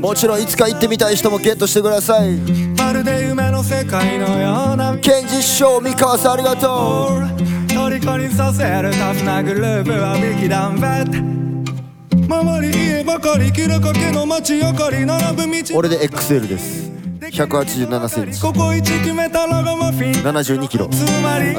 [0.00, 2.36] もちろんいつか行ってみたい人もゲットしてください。
[2.76, 7.48] まるで夢の世界のようなケンジ師匠三河さんありがとう。
[7.72, 15.76] 虜にさせるタフなグルーヴはビキダンベッド周り家ばかり切れかけの街明かり並ぶ道。
[15.78, 16.90] 俺で XL です。
[17.20, 18.40] 187センチ。
[18.40, 20.12] ここ一決めたラガマフィン。
[20.22, 20.88] 72キロ。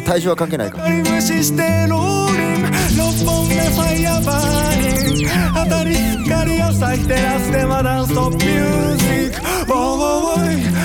[0.06, 0.80] 体重は関係ないか。
[0.88, 2.64] 無視してローリン。
[2.98, 5.28] 六本目ファイヤーバーニン。
[5.54, 10.79] 当たり光朝日照らすでマダンストップミュージック。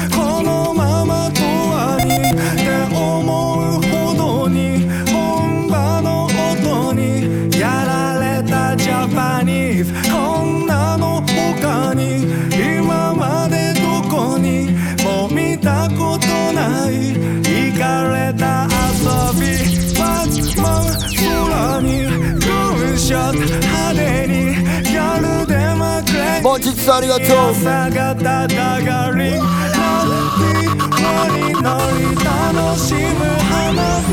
[26.85, 30.65] れもちつありがとう朝がたたがりノリ
[31.01, 34.13] ノリノリ楽しむ花火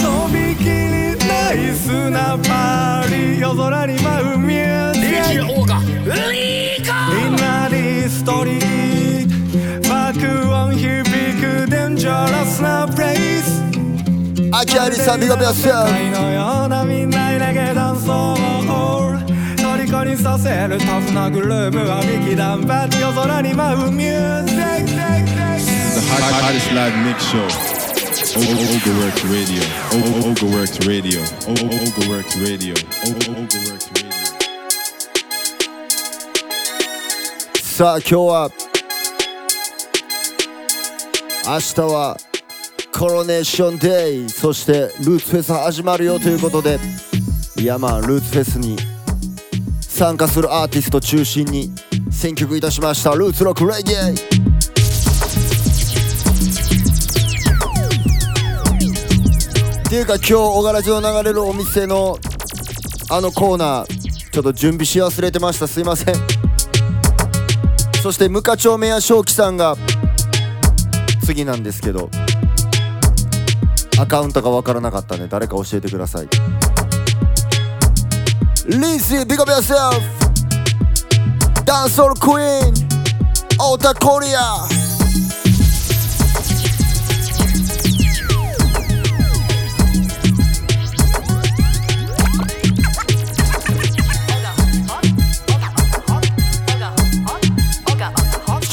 [0.00, 0.70] とびきり
[1.26, 5.74] ナイスなパリ夜空に舞うミュージック
[7.14, 10.14] みんなでストリート爆
[10.52, 13.62] 音響くデンジャラスなプレイス
[14.52, 18.53] 秋有さんビガビアス愛のようなみんなレゲダンスを
[19.86, 26.00] 虜にさせるタフなグルーヴは力弾バッジ夜空に舞うミュージックテクテク The
[26.40, 27.44] Hottest Live Mix Show
[28.34, 29.60] Overworks Radio
[29.92, 32.74] Overworks Radio Overworks Radio
[33.04, 34.14] Overworks Radio
[37.62, 38.50] さあ今日は
[41.46, 42.16] 明日は
[42.96, 44.28] コロネーションデイ。
[44.30, 44.72] そして
[45.04, 46.78] ルーツフェス始まるよということで。
[47.56, 48.76] いやまあルーツフェスに
[49.94, 51.70] 参加するアーティスト中心に
[52.10, 54.14] 選曲いたしましたルーツロックレゲエっ
[59.88, 62.18] ていうか今日小柄町流れるお店の
[63.08, 65.68] あのコーナーちょっと準備し忘れてました。
[65.68, 66.14] すいません。
[68.02, 69.76] そして無課長メア正気さんが
[71.24, 72.10] 次なんですけど
[74.00, 76.28] アカウントがわからなかったんで誰か教えてください。
[78.66, 82.72] リーシービカビアセルフダンソールクイーン
[83.60, 84.66] オータコリア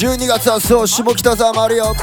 [0.02, 1.94] 12月はそう下北沢もあるよ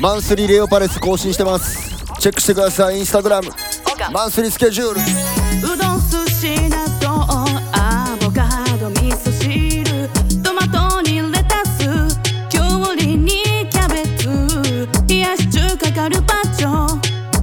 [0.00, 1.88] マンスリーレオパレス更新してます。
[2.20, 3.50] チェックしてくださいインスタグラム。
[4.12, 5.00] マンスリースケジュール。
[5.72, 10.08] うどん寿司納豆アボカド味噌汁。
[10.40, 11.78] トマトにレタス。
[12.48, 14.88] きゅうりにキャベツ。
[15.08, 16.86] 冷やし中華カルパッチョ。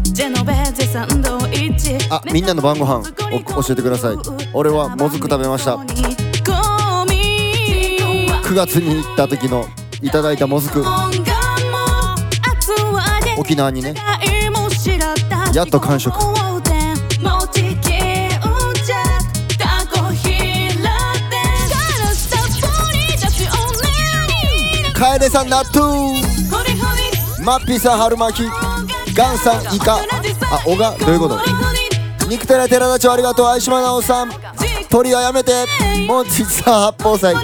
[0.04, 1.98] ジェノベーゼサンドイッチ。
[2.10, 3.04] あみんなの晩ご飯
[3.34, 4.16] お教えてください。
[4.54, 5.76] 俺はもずく食べました。
[8.46, 9.66] 9月に行った時の
[10.02, 10.86] いただいたもずく
[13.46, 13.94] 沖縄にね。
[15.54, 16.18] やっと完食。
[24.96, 26.20] 楓さん納豆。
[27.44, 28.48] マッピーさん春巻き。
[29.16, 29.98] ガンさんイカ。
[29.98, 30.00] あ
[30.66, 31.40] 小がどういうこと？
[32.28, 33.46] 肉寺寺田町ありがとう。
[33.46, 34.32] 相島直さん。
[34.90, 35.68] 鳥はやめて。
[36.08, 37.36] モンチさん八宝菜。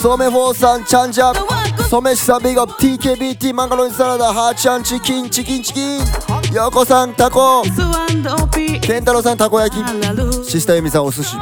[0.00, 1.55] ソメフォーさんチャンジャ
[1.88, 6.00] ソメシさんビッグアップ TKBT マカロニサラダハーチャンチキンチキンチキン。
[6.52, 7.62] ヨコさんタコ。
[8.82, 10.50] ケンタロウさんたこ焼き。
[10.50, 11.36] シスターユミさんお寿司。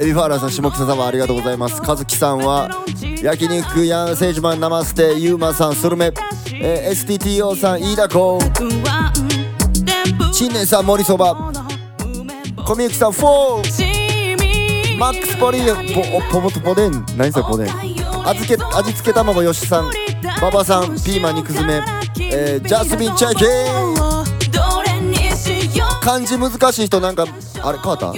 [0.00, 1.82] エビファーラーさん下北沢ありがとうございます。
[1.86, 2.70] 和樹さんは
[3.22, 6.10] 焼肉ヤンセージマンナマステユーマさんスルメ、
[6.54, 8.38] えー STTO さん飯田子
[10.32, 11.52] 新年さん森そば。
[12.64, 14.98] 小みゆきさんフォー。
[14.98, 17.04] マックスポリポポポポポデン。
[17.18, 17.91] 何それポデン
[18.24, 19.90] 味付け味付け卵よしさん。
[20.40, 21.84] 馬場さんピーマン肉詰め、
[22.20, 23.44] えージャスミンチェキ
[26.00, 27.24] 漢字難しい人なんか
[27.62, 28.12] あれ変わった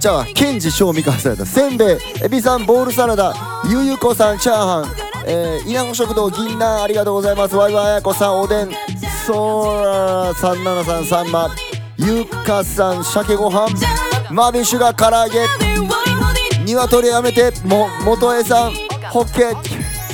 [0.00, 1.46] じゃあケンジショウミカされた。
[1.46, 3.34] せんべいエビさんボールサラダ。
[3.70, 4.84] ゆゆこさんチャーハン。
[5.26, 7.56] えー、稲子食堂銀杏ありがとうございます。
[7.56, 8.70] ワイワイあやこさんおでん。
[9.26, 11.48] ソーラー373さんま
[11.96, 13.68] ゆかさん鮭ご飯。
[14.34, 15.46] マービンシュガー唐揚げ。
[16.64, 18.72] 鶏やめても元江さん。
[19.12, 19.54] ホッケ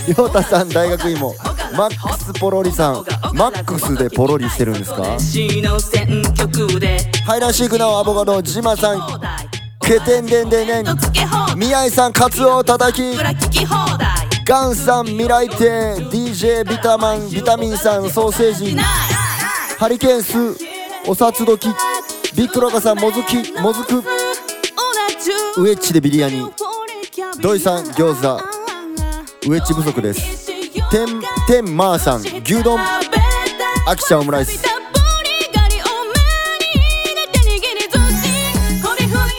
[0.07, 1.35] りょうたさん大学芋。
[1.75, 3.03] マックスポロリさん。
[3.33, 5.05] マックスでポロリしてるんですか？
[7.25, 8.43] ハイラーシークナオアボカド。
[8.43, 9.01] ジマさん。
[9.81, 10.85] ケテンデンデンデン。
[11.57, 13.17] 宮井さんカツオたたき。
[14.45, 18.77] ガンさん未来亭 DJ ビタマンビタミンさんソーセージ。
[19.79, 20.59] ハリケーンス
[21.07, 21.69] お札時
[22.37, 24.05] ビックロカさんもずきもずく。
[25.59, 26.51] ウエッチでビリヤニ。
[27.41, 28.41] 土井さん餃子。
[29.49, 30.47] ウエッチ不足です。
[30.91, 32.79] てんてんまーさん牛丼。
[33.87, 34.63] あきちゃんオムライス。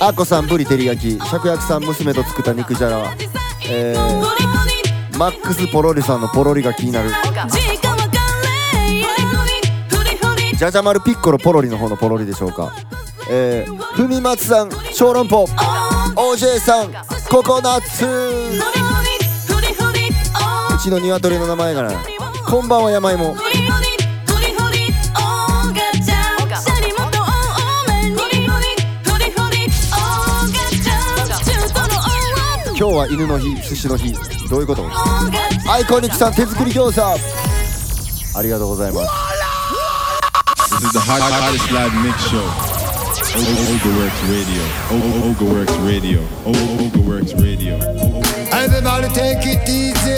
[0.01, 1.17] あこさんブリ照り焼き。
[1.17, 3.15] 芍薬さん娘と作った肉じゃら
[3.69, 7.11] えー、マックスポロリさんのポロリが気になる。
[10.62, 12.72] じゃじゃ丸ピッコロポロリの方のポロリでしょうか。
[13.32, 15.45] えー、ふみまつさん小籠包。
[16.16, 16.93] OJ さん
[17.32, 18.05] ココナッツ。
[18.05, 18.09] う
[20.80, 21.93] ちの鶏の名前がな。
[22.47, 23.36] こんばんは山芋。
[32.78, 34.14] 今日は犬の日寿司の日。
[34.47, 34.86] どういうこと？
[35.68, 37.01] アイコニックさん手作り餃子。
[38.38, 39.30] ありがとうございます
[40.80, 42.42] This is the hot, hottest live mix show.
[43.36, 44.62] O- O- Ogaworks Radio.
[44.90, 46.20] O- O- Ogaworks Radio.
[46.44, 47.74] O- O- Ogaworks Radio.
[48.52, 50.16] Everybody take it easy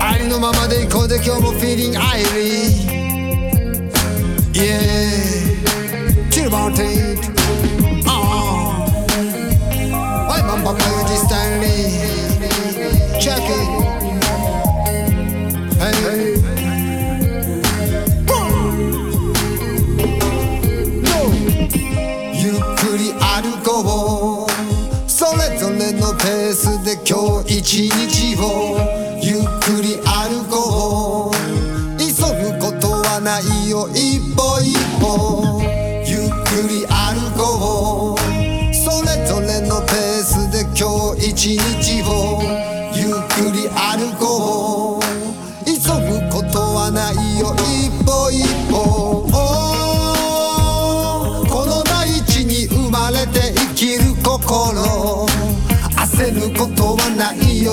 [0.00, 7.18] ありのままで行こうで今日も feeling アイリー Yeah Chill about it
[8.06, 8.84] Ah
[10.28, 11.80] I'm on Papa Yuji Stanley
[13.18, 13.85] Check it
[27.67, 28.79] 一日を
[29.21, 31.97] ゆっくり歩こう。
[31.99, 32.05] 急
[32.53, 35.61] ぐことはないよ一歩一歩。
[36.05, 38.73] ゆっくり歩こう。
[38.73, 42.66] それぞれのペースで今日一日を。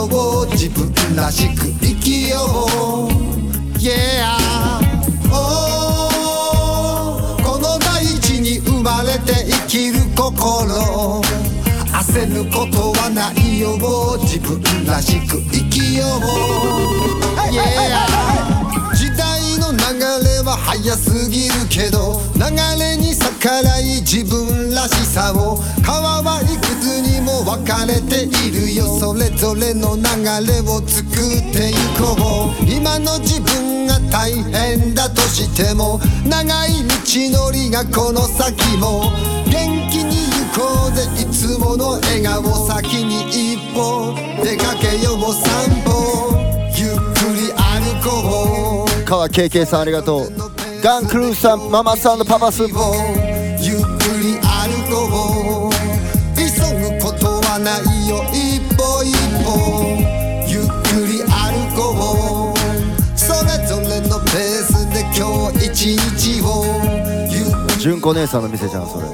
[0.05, 2.37] を自分らしく生きよ
[3.09, 3.09] う。
[3.79, 4.37] Yeah
[7.43, 11.23] この大地に生まれて生きる心。
[11.93, 13.79] 焦ることはないよ。
[14.23, 16.05] 自分らしく生きよ
[16.41, 16.43] う。
[20.85, 22.43] 早すぎるけど流
[22.78, 28.85] れに逆らい自分らしさを川はいくつにも分かれているよ。
[29.01, 30.03] それぞれの流
[30.45, 32.70] れを作っていこう。
[32.70, 39.11] 今の自分が大変だとしても長い道のりがこの先も
[39.47, 41.09] 元気に行こうぜ。
[41.16, 44.14] いつもの笑顔先に一歩
[44.45, 46.37] 出かけよう散歩
[46.76, 49.05] ゆっくり歩こう。
[49.07, 50.54] 川 KK さんありがとう。
[50.85, 52.61] ガンクルーさんママさんのパパス。
[52.61, 55.72] ゆっくり歩こう。
[56.37, 56.45] 急
[56.76, 59.49] ぐことはないよ一歩一歩。
[60.47, 61.32] ゆっくり歩
[61.74, 63.18] こう。
[63.18, 66.66] それぞれのペースで今日一日を。
[67.30, 69.07] ゆ純子姉さんの店じゃんそれ。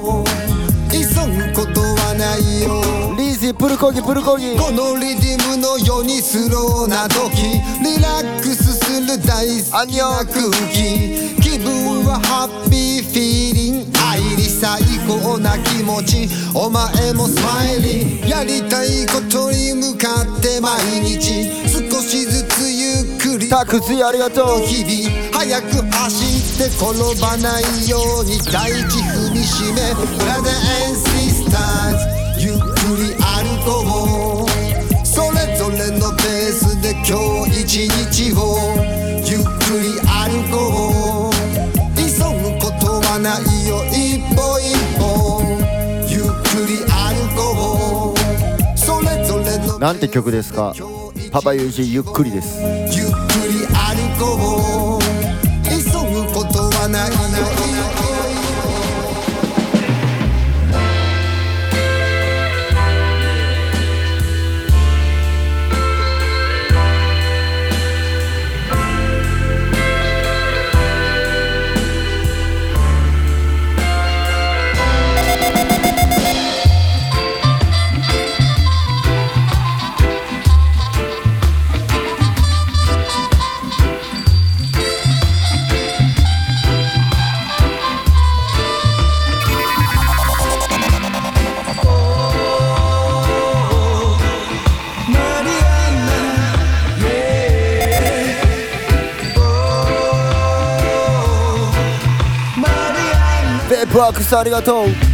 [0.90, 2.82] 急ぐことはないよ。
[3.16, 4.56] リーゼプルコギプルコギ。
[4.56, 8.59] このリズムのようにスローな時リラックス
[9.00, 13.98] ン大好きな空気気分はハッピーフィーリング。
[14.10, 18.28] 愛理最高な気持ちお前もスマイリー。
[18.28, 23.48] やりたいことに向かって毎日少しずつゆっくり。
[23.48, 29.94] タクシーありがとう日々早く走って転ばないように大地踏みしめ。
[29.94, 31.98] ブラデンシスター
[32.36, 32.64] ズゆっく
[33.00, 33.24] り歩
[33.64, 34.50] こう。
[35.06, 37.39] それぞれのペースで今日
[37.72, 38.74] 一日を
[39.24, 41.32] ゆっくり歩こう
[41.94, 45.00] 急ぐことはないよ一歩一歩
[46.08, 46.90] ゆっくり歩
[47.36, 50.74] こうそれぞれのなんて曲ですか？
[51.30, 52.60] パパ友人ゆっくりです。
[52.60, 52.98] ゆっく
[53.46, 53.64] り
[54.18, 54.59] 歩こう。
[103.90, 105.09] ッワークスありがとう。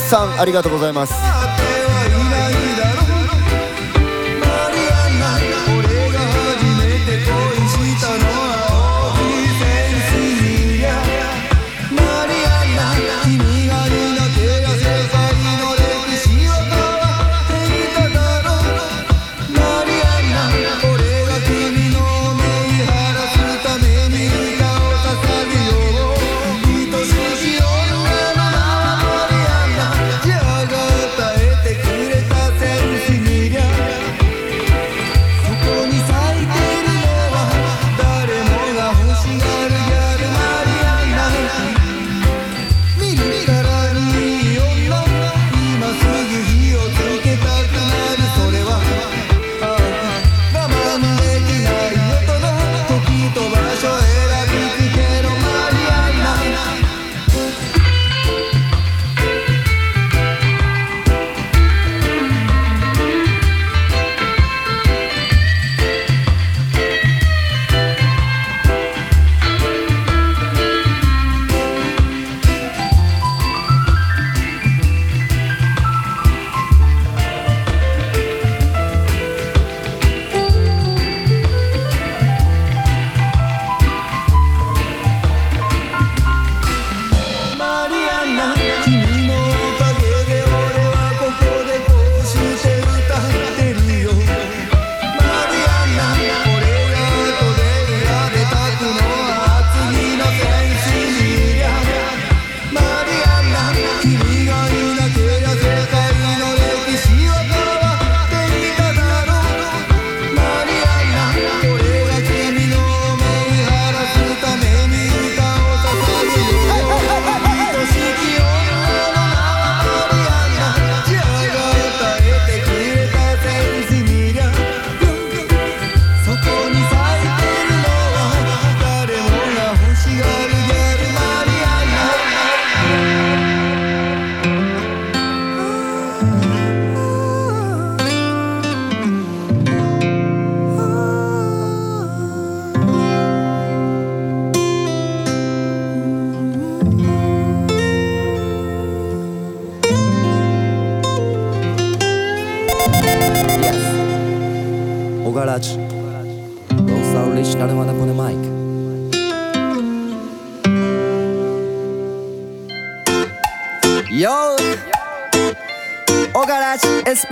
[0.00, 1.37] さんありがとうございます。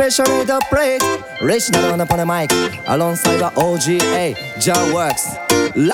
[0.07, 2.55] レッシャーにドのパネマイク
[2.87, 5.37] アロンサイド OGA ジャンワークス
[5.75, 5.93] ラーラ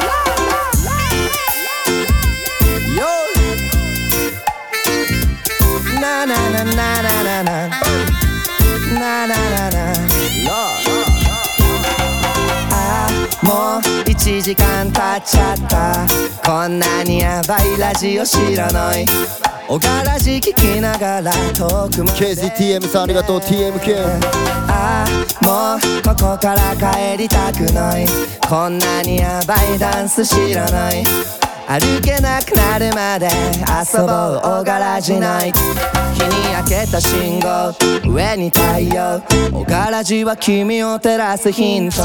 [0.00, 0.04] ー
[15.18, 16.06] っちゃった
[16.42, 19.04] こんなにヤバいラジオ知らない
[19.66, 22.34] おがらじ聞きながら遠くまで。
[22.34, 23.38] KZTM さんありがとう。
[23.38, 23.96] TMK
[24.68, 28.06] ああもうここから帰りたくない。
[28.46, 31.02] こんなにヤバいダンス知らない
[31.66, 34.60] 歩けなくなるまで遊ぼう。
[34.60, 35.52] おがらじない。
[35.52, 37.72] 日に焼けた信号。
[38.06, 39.22] 上に太陽。
[39.52, 41.96] おがらじは君を照らすヒント。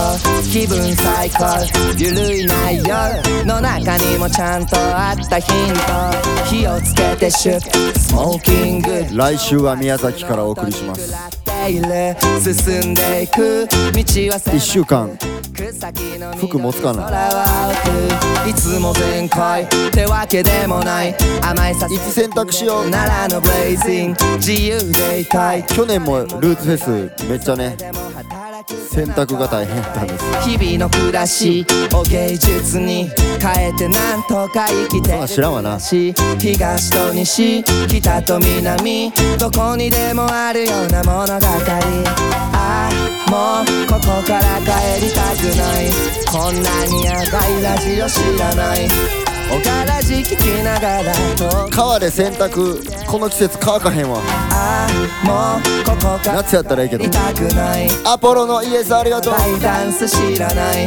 [0.52, 1.60] 気分最高。
[1.98, 6.46] ゆるい内容の中にもちゃんとあったヒント。
[6.46, 8.00] 火をつけてシュッ。
[8.00, 9.06] スモーキング。
[9.14, 11.39] 来週は宮崎からお送りします。
[11.70, 13.68] 進んでいく。
[13.68, 13.78] 道
[14.32, 15.16] は1週間。
[16.38, 19.64] 服持つか空ないつも全開。
[19.64, 22.90] ってわけでもない甘いさいつ選択しよう。
[22.90, 25.64] 奈良のブレイジン自由でいたい。
[25.64, 27.78] 去年もルーツフェスめっちゃね
[28.90, 33.10] 選択が大変だったんです日々の暮らしを芸術に
[33.40, 35.80] 変えてなんとか生きてそんなん知らんわな。
[35.80, 41.46] し東と西北と南どこにでもあるような物語。
[42.54, 46.20] ああもうここから帰りたくない。
[46.32, 49.19] こんなにヤバいラジオ知らない
[49.52, 51.70] おからじ聞きながらと。
[51.70, 54.20] 川で洗濯この季節乾かへんわ。
[54.52, 54.88] あ
[55.24, 57.06] あもうここから夏やったらいいけど。
[58.06, 59.34] アポロのイエスありがとう。
[59.62, 60.86] ダンス知らない。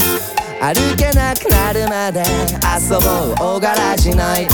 [0.61, 3.57] 歩けなくなるまで遊ぼう。
[3.57, 4.47] おがらじない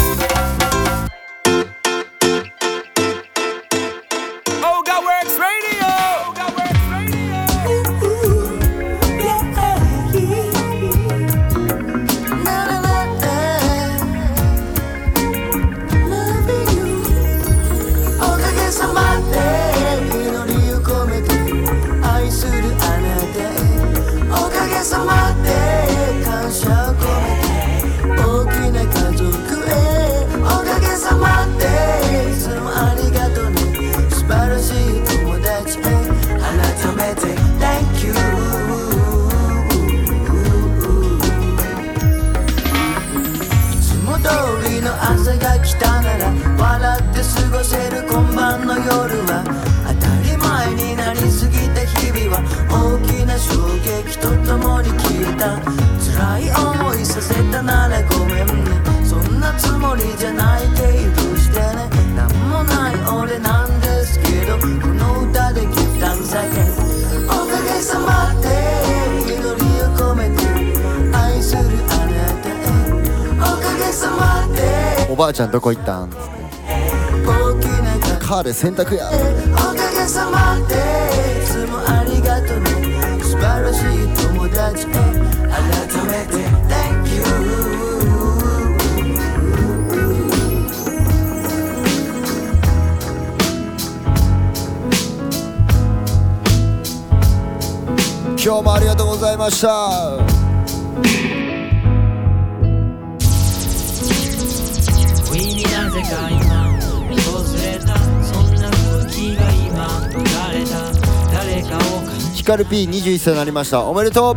[75.19, 76.15] ばあちゃんどこ行ったん大
[77.61, 79.09] きなカーで洗濯や。
[79.09, 80.77] おかげさまで
[81.43, 85.03] いつもありがとうね素晴らしい友達へ改
[86.07, 86.37] めて
[86.69, 87.23] Thank you
[98.41, 100.38] 今日もありがとうございました。
[105.99, 106.39] 意になぜか今
[107.09, 110.15] 訪れたそんな空気が今流
[110.59, 110.75] れた
[111.33, 111.81] 誰かを
[112.35, 113.85] ヒカル P21 歳になりました。
[113.85, 114.37] おめでとう。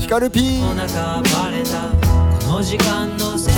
[0.00, 1.88] ヒカル P の中バレた
[2.44, 3.54] この時間のせい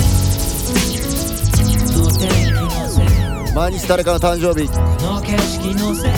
[1.93, 4.67] この天気のせい毎日誰かの誕生日。
[4.69, 4.79] こ
[5.13, 6.11] の景色のせい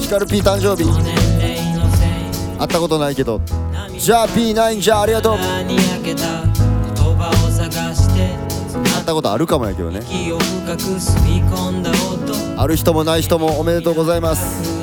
[0.00, 0.84] ヒカル P 誕生日。
[2.58, 3.40] 会ったことないけど。
[3.98, 5.38] じゃあ P9 じゃあありがとう。
[9.06, 10.00] ったことあるかもやけどね。
[10.02, 12.60] 息を深く吸い込んだ音。
[12.60, 14.75] ある人もない人もおめでとうございます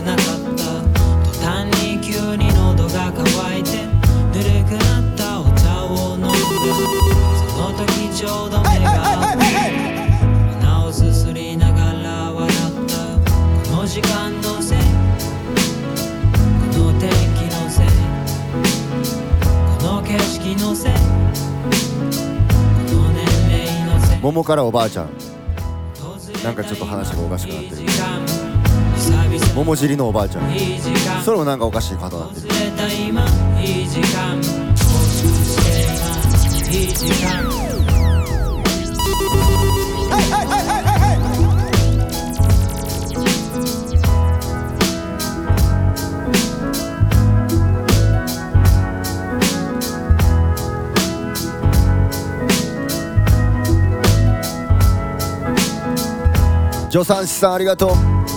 [24.33, 25.09] 桃からおばあちゃん。
[26.43, 27.83] なんかちょっと話がおかしくなってる。
[29.55, 30.51] 桃尻のおばあちゃん。
[31.23, 32.47] それもなんかおかしい方だってる。
[32.47, 34.35] いい時間
[36.71, 37.82] いい時間
[56.93, 58.32] 助産師さんありがとう。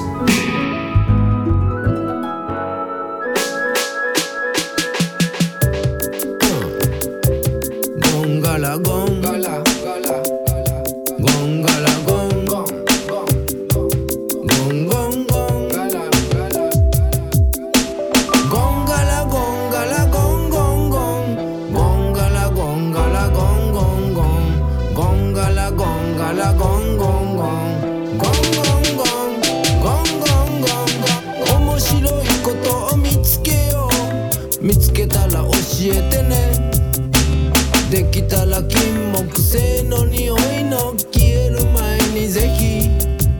[34.87, 35.51] つけたら教
[35.83, 36.71] えてね。
[37.91, 42.89] できたら金木犀の匂いの消える前にぜひ。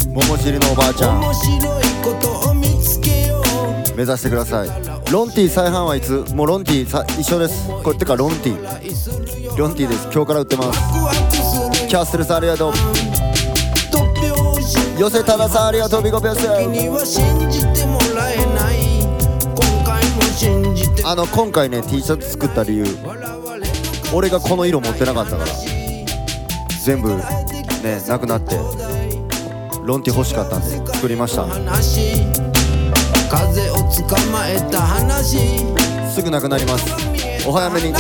[0.09, 1.21] 桃尻のおばあちゃん。
[1.21, 3.97] 面白いことを見つけよう。
[3.97, 4.69] 目指してください。
[5.13, 6.25] ロンティ再販はいつ？
[6.35, 7.69] もうロンティさ一緒です。
[7.85, 10.09] これってかロンティロンティです。
[10.13, 10.81] 今日から売ってます。
[11.87, 12.73] キャッスルさんありがとう。
[14.99, 16.03] 寄せたらさありがとう。
[16.03, 17.76] ビコピョス。
[21.09, 22.85] あの今回ね T シャツ作った理由
[24.13, 25.47] 俺がこの色持ってなかったから
[26.85, 27.23] 全部ね
[28.09, 28.57] なくなって
[29.85, 31.47] ロンティ欲しかったんで作りました。
[31.47, 32.27] 話
[33.31, 33.83] 風を捕
[34.33, 35.39] まえた話。
[36.13, 36.93] すぐなくなります。
[37.47, 37.93] お早めに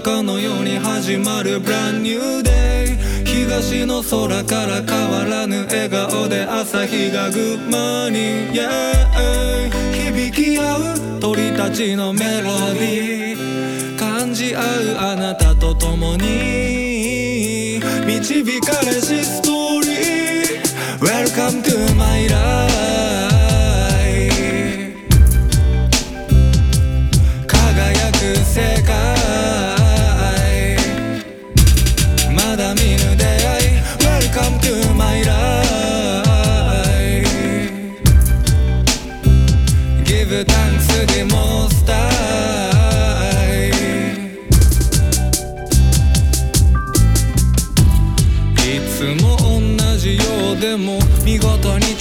[0.00, 13.98] かのように始まる Brand New Day 東の空から変わらぬ笑顔で朝日がグッマーニング Yeah 響き合う鳥たちのメロディー。
[13.98, 14.62] 感じ合う
[14.98, 17.80] あなたと共に。
[18.06, 20.60] 導かれしストーリー。
[21.00, 22.69] Welcome to my life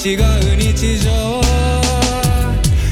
[0.02, 0.20] 違う
[0.56, 1.12] 日常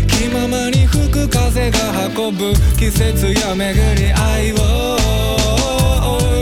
[0.09, 1.79] 気ままに吹く風が
[2.17, 4.97] 運ぶ季節や巡り合いを。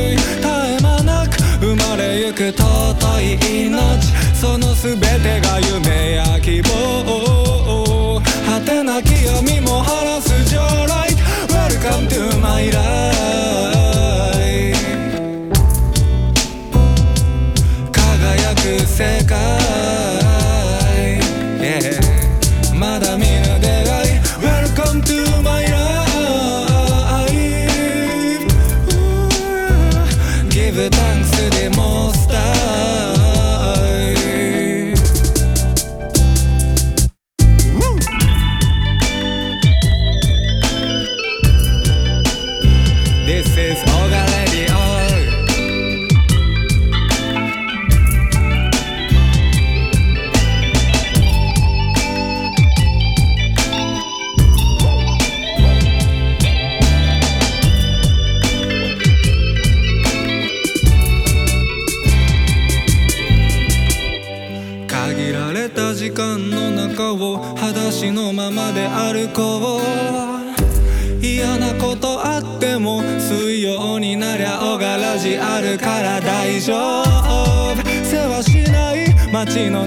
[0.09, 4.07] 絶え間なく生まれゆく尊い命。
[4.33, 8.19] その全てが夢や希望。
[8.47, 11.15] 果てなき闇も晴らす Your light
[11.47, 13.74] Welcome to my life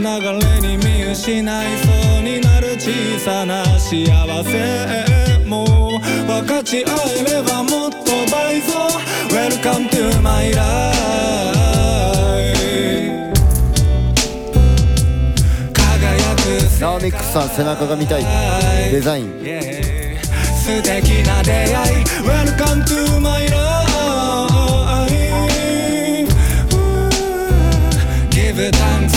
[0.00, 1.44] の流れに見失い
[1.78, 1.88] そ
[2.20, 4.06] うになる小さな幸
[4.44, 7.98] せも分かち合えればもっと
[8.30, 8.78] 倍増
[9.30, 10.94] Welcome to my life
[15.72, 18.24] 輝くナオミックスさん背中が見たい。
[18.90, 19.40] デザイン。
[20.64, 22.04] 素敵な出会い。
[22.24, 23.78] Welcome to my life
[28.30, 29.07] Give thanks to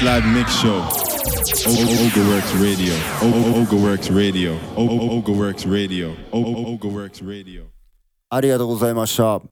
[0.00, 0.80] This is the live mix show.
[1.68, 2.94] Ogaworks Radio.
[3.20, 4.56] Ogaworks Radio.
[4.76, 6.14] Ogaworks Radio.
[6.32, 7.66] Ogaworks Radio.
[8.30, 9.42] ありがとうございました。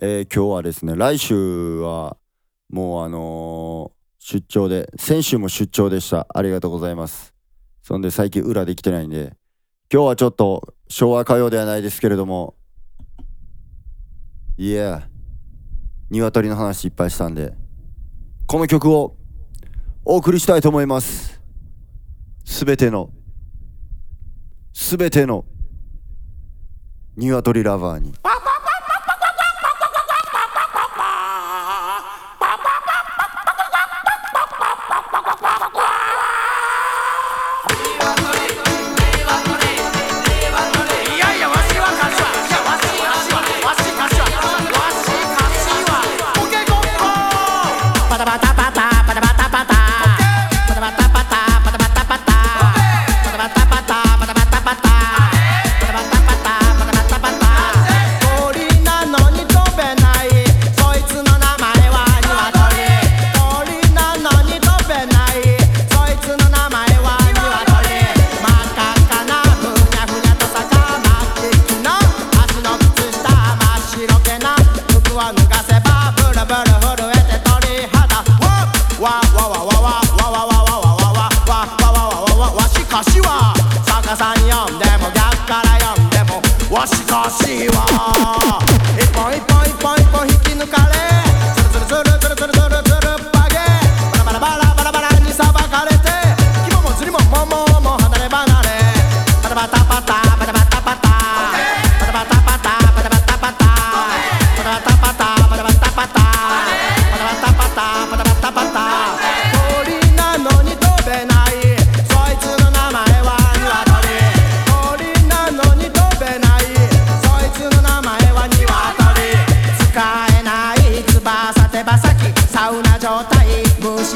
[0.00, 2.16] えー今日はですね、来週は
[2.70, 6.26] もうあのー出張で、先週も出張でした。
[6.32, 7.32] ありがとうございます。
[7.82, 9.36] そんで最近裏できてないんで、
[9.92, 12.56] 今日はちょっと昭和歌謡ではないですけれども、
[14.56, 15.08] いや、
[16.10, 17.52] 鶏の話いっぱいしたんで、
[18.46, 19.16] この曲を
[20.04, 21.40] お送りしたいと思います。
[22.44, 23.10] すべての、
[24.72, 25.44] すべての
[27.16, 28.12] ニワトリラバーに。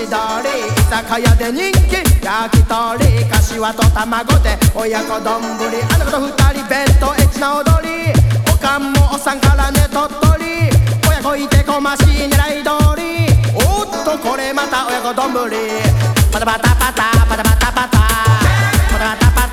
[0.07, 8.13] 蒸し鶏居酒屋で人気焼き鳥かしわと卵で親子丼あの子と二人弁当エッチな踊り。
[8.53, 10.71] おかんもおさんからねとっとり
[11.09, 13.27] 親子いてこましい狙い通り。
[13.55, 15.33] おっとこれまた親子丼
[16.33, 17.99] パタパタパタパタパタパタ。
[17.99, 19.46] パタパタパタ。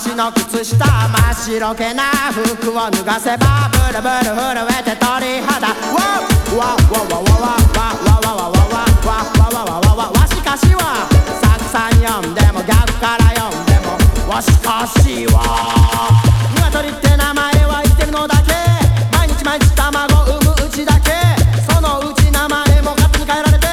[0.00, 5.68] 足の靴下真っ白けな服を脱がせばブルブル震えて鳥肌。
[5.92, 6.24] わ
[6.56, 11.06] わわわわわわわわわわわわわわわわわわしかしは
[11.42, 16.16] 逆さに読んでも逆から読んでもわしかしは
[16.56, 18.56] 鶏って名前は言ってるのだけ
[19.12, 21.12] 毎日毎日卵産むうちだけ
[21.70, 23.68] そのうち名前も勝手に変えられて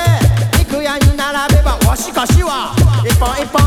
[0.60, 2.76] 肉屋に並べばわしかしは
[3.08, 3.67] 一本一本一本一本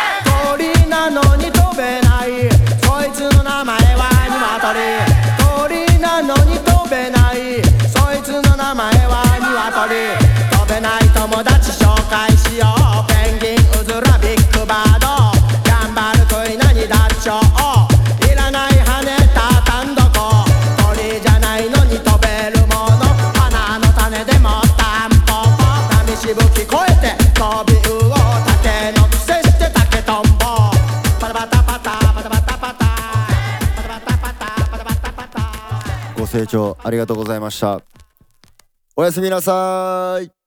[36.31, 37.81] 成長ありがとうございました。
[38.95, 40.40] おやすみなさーい。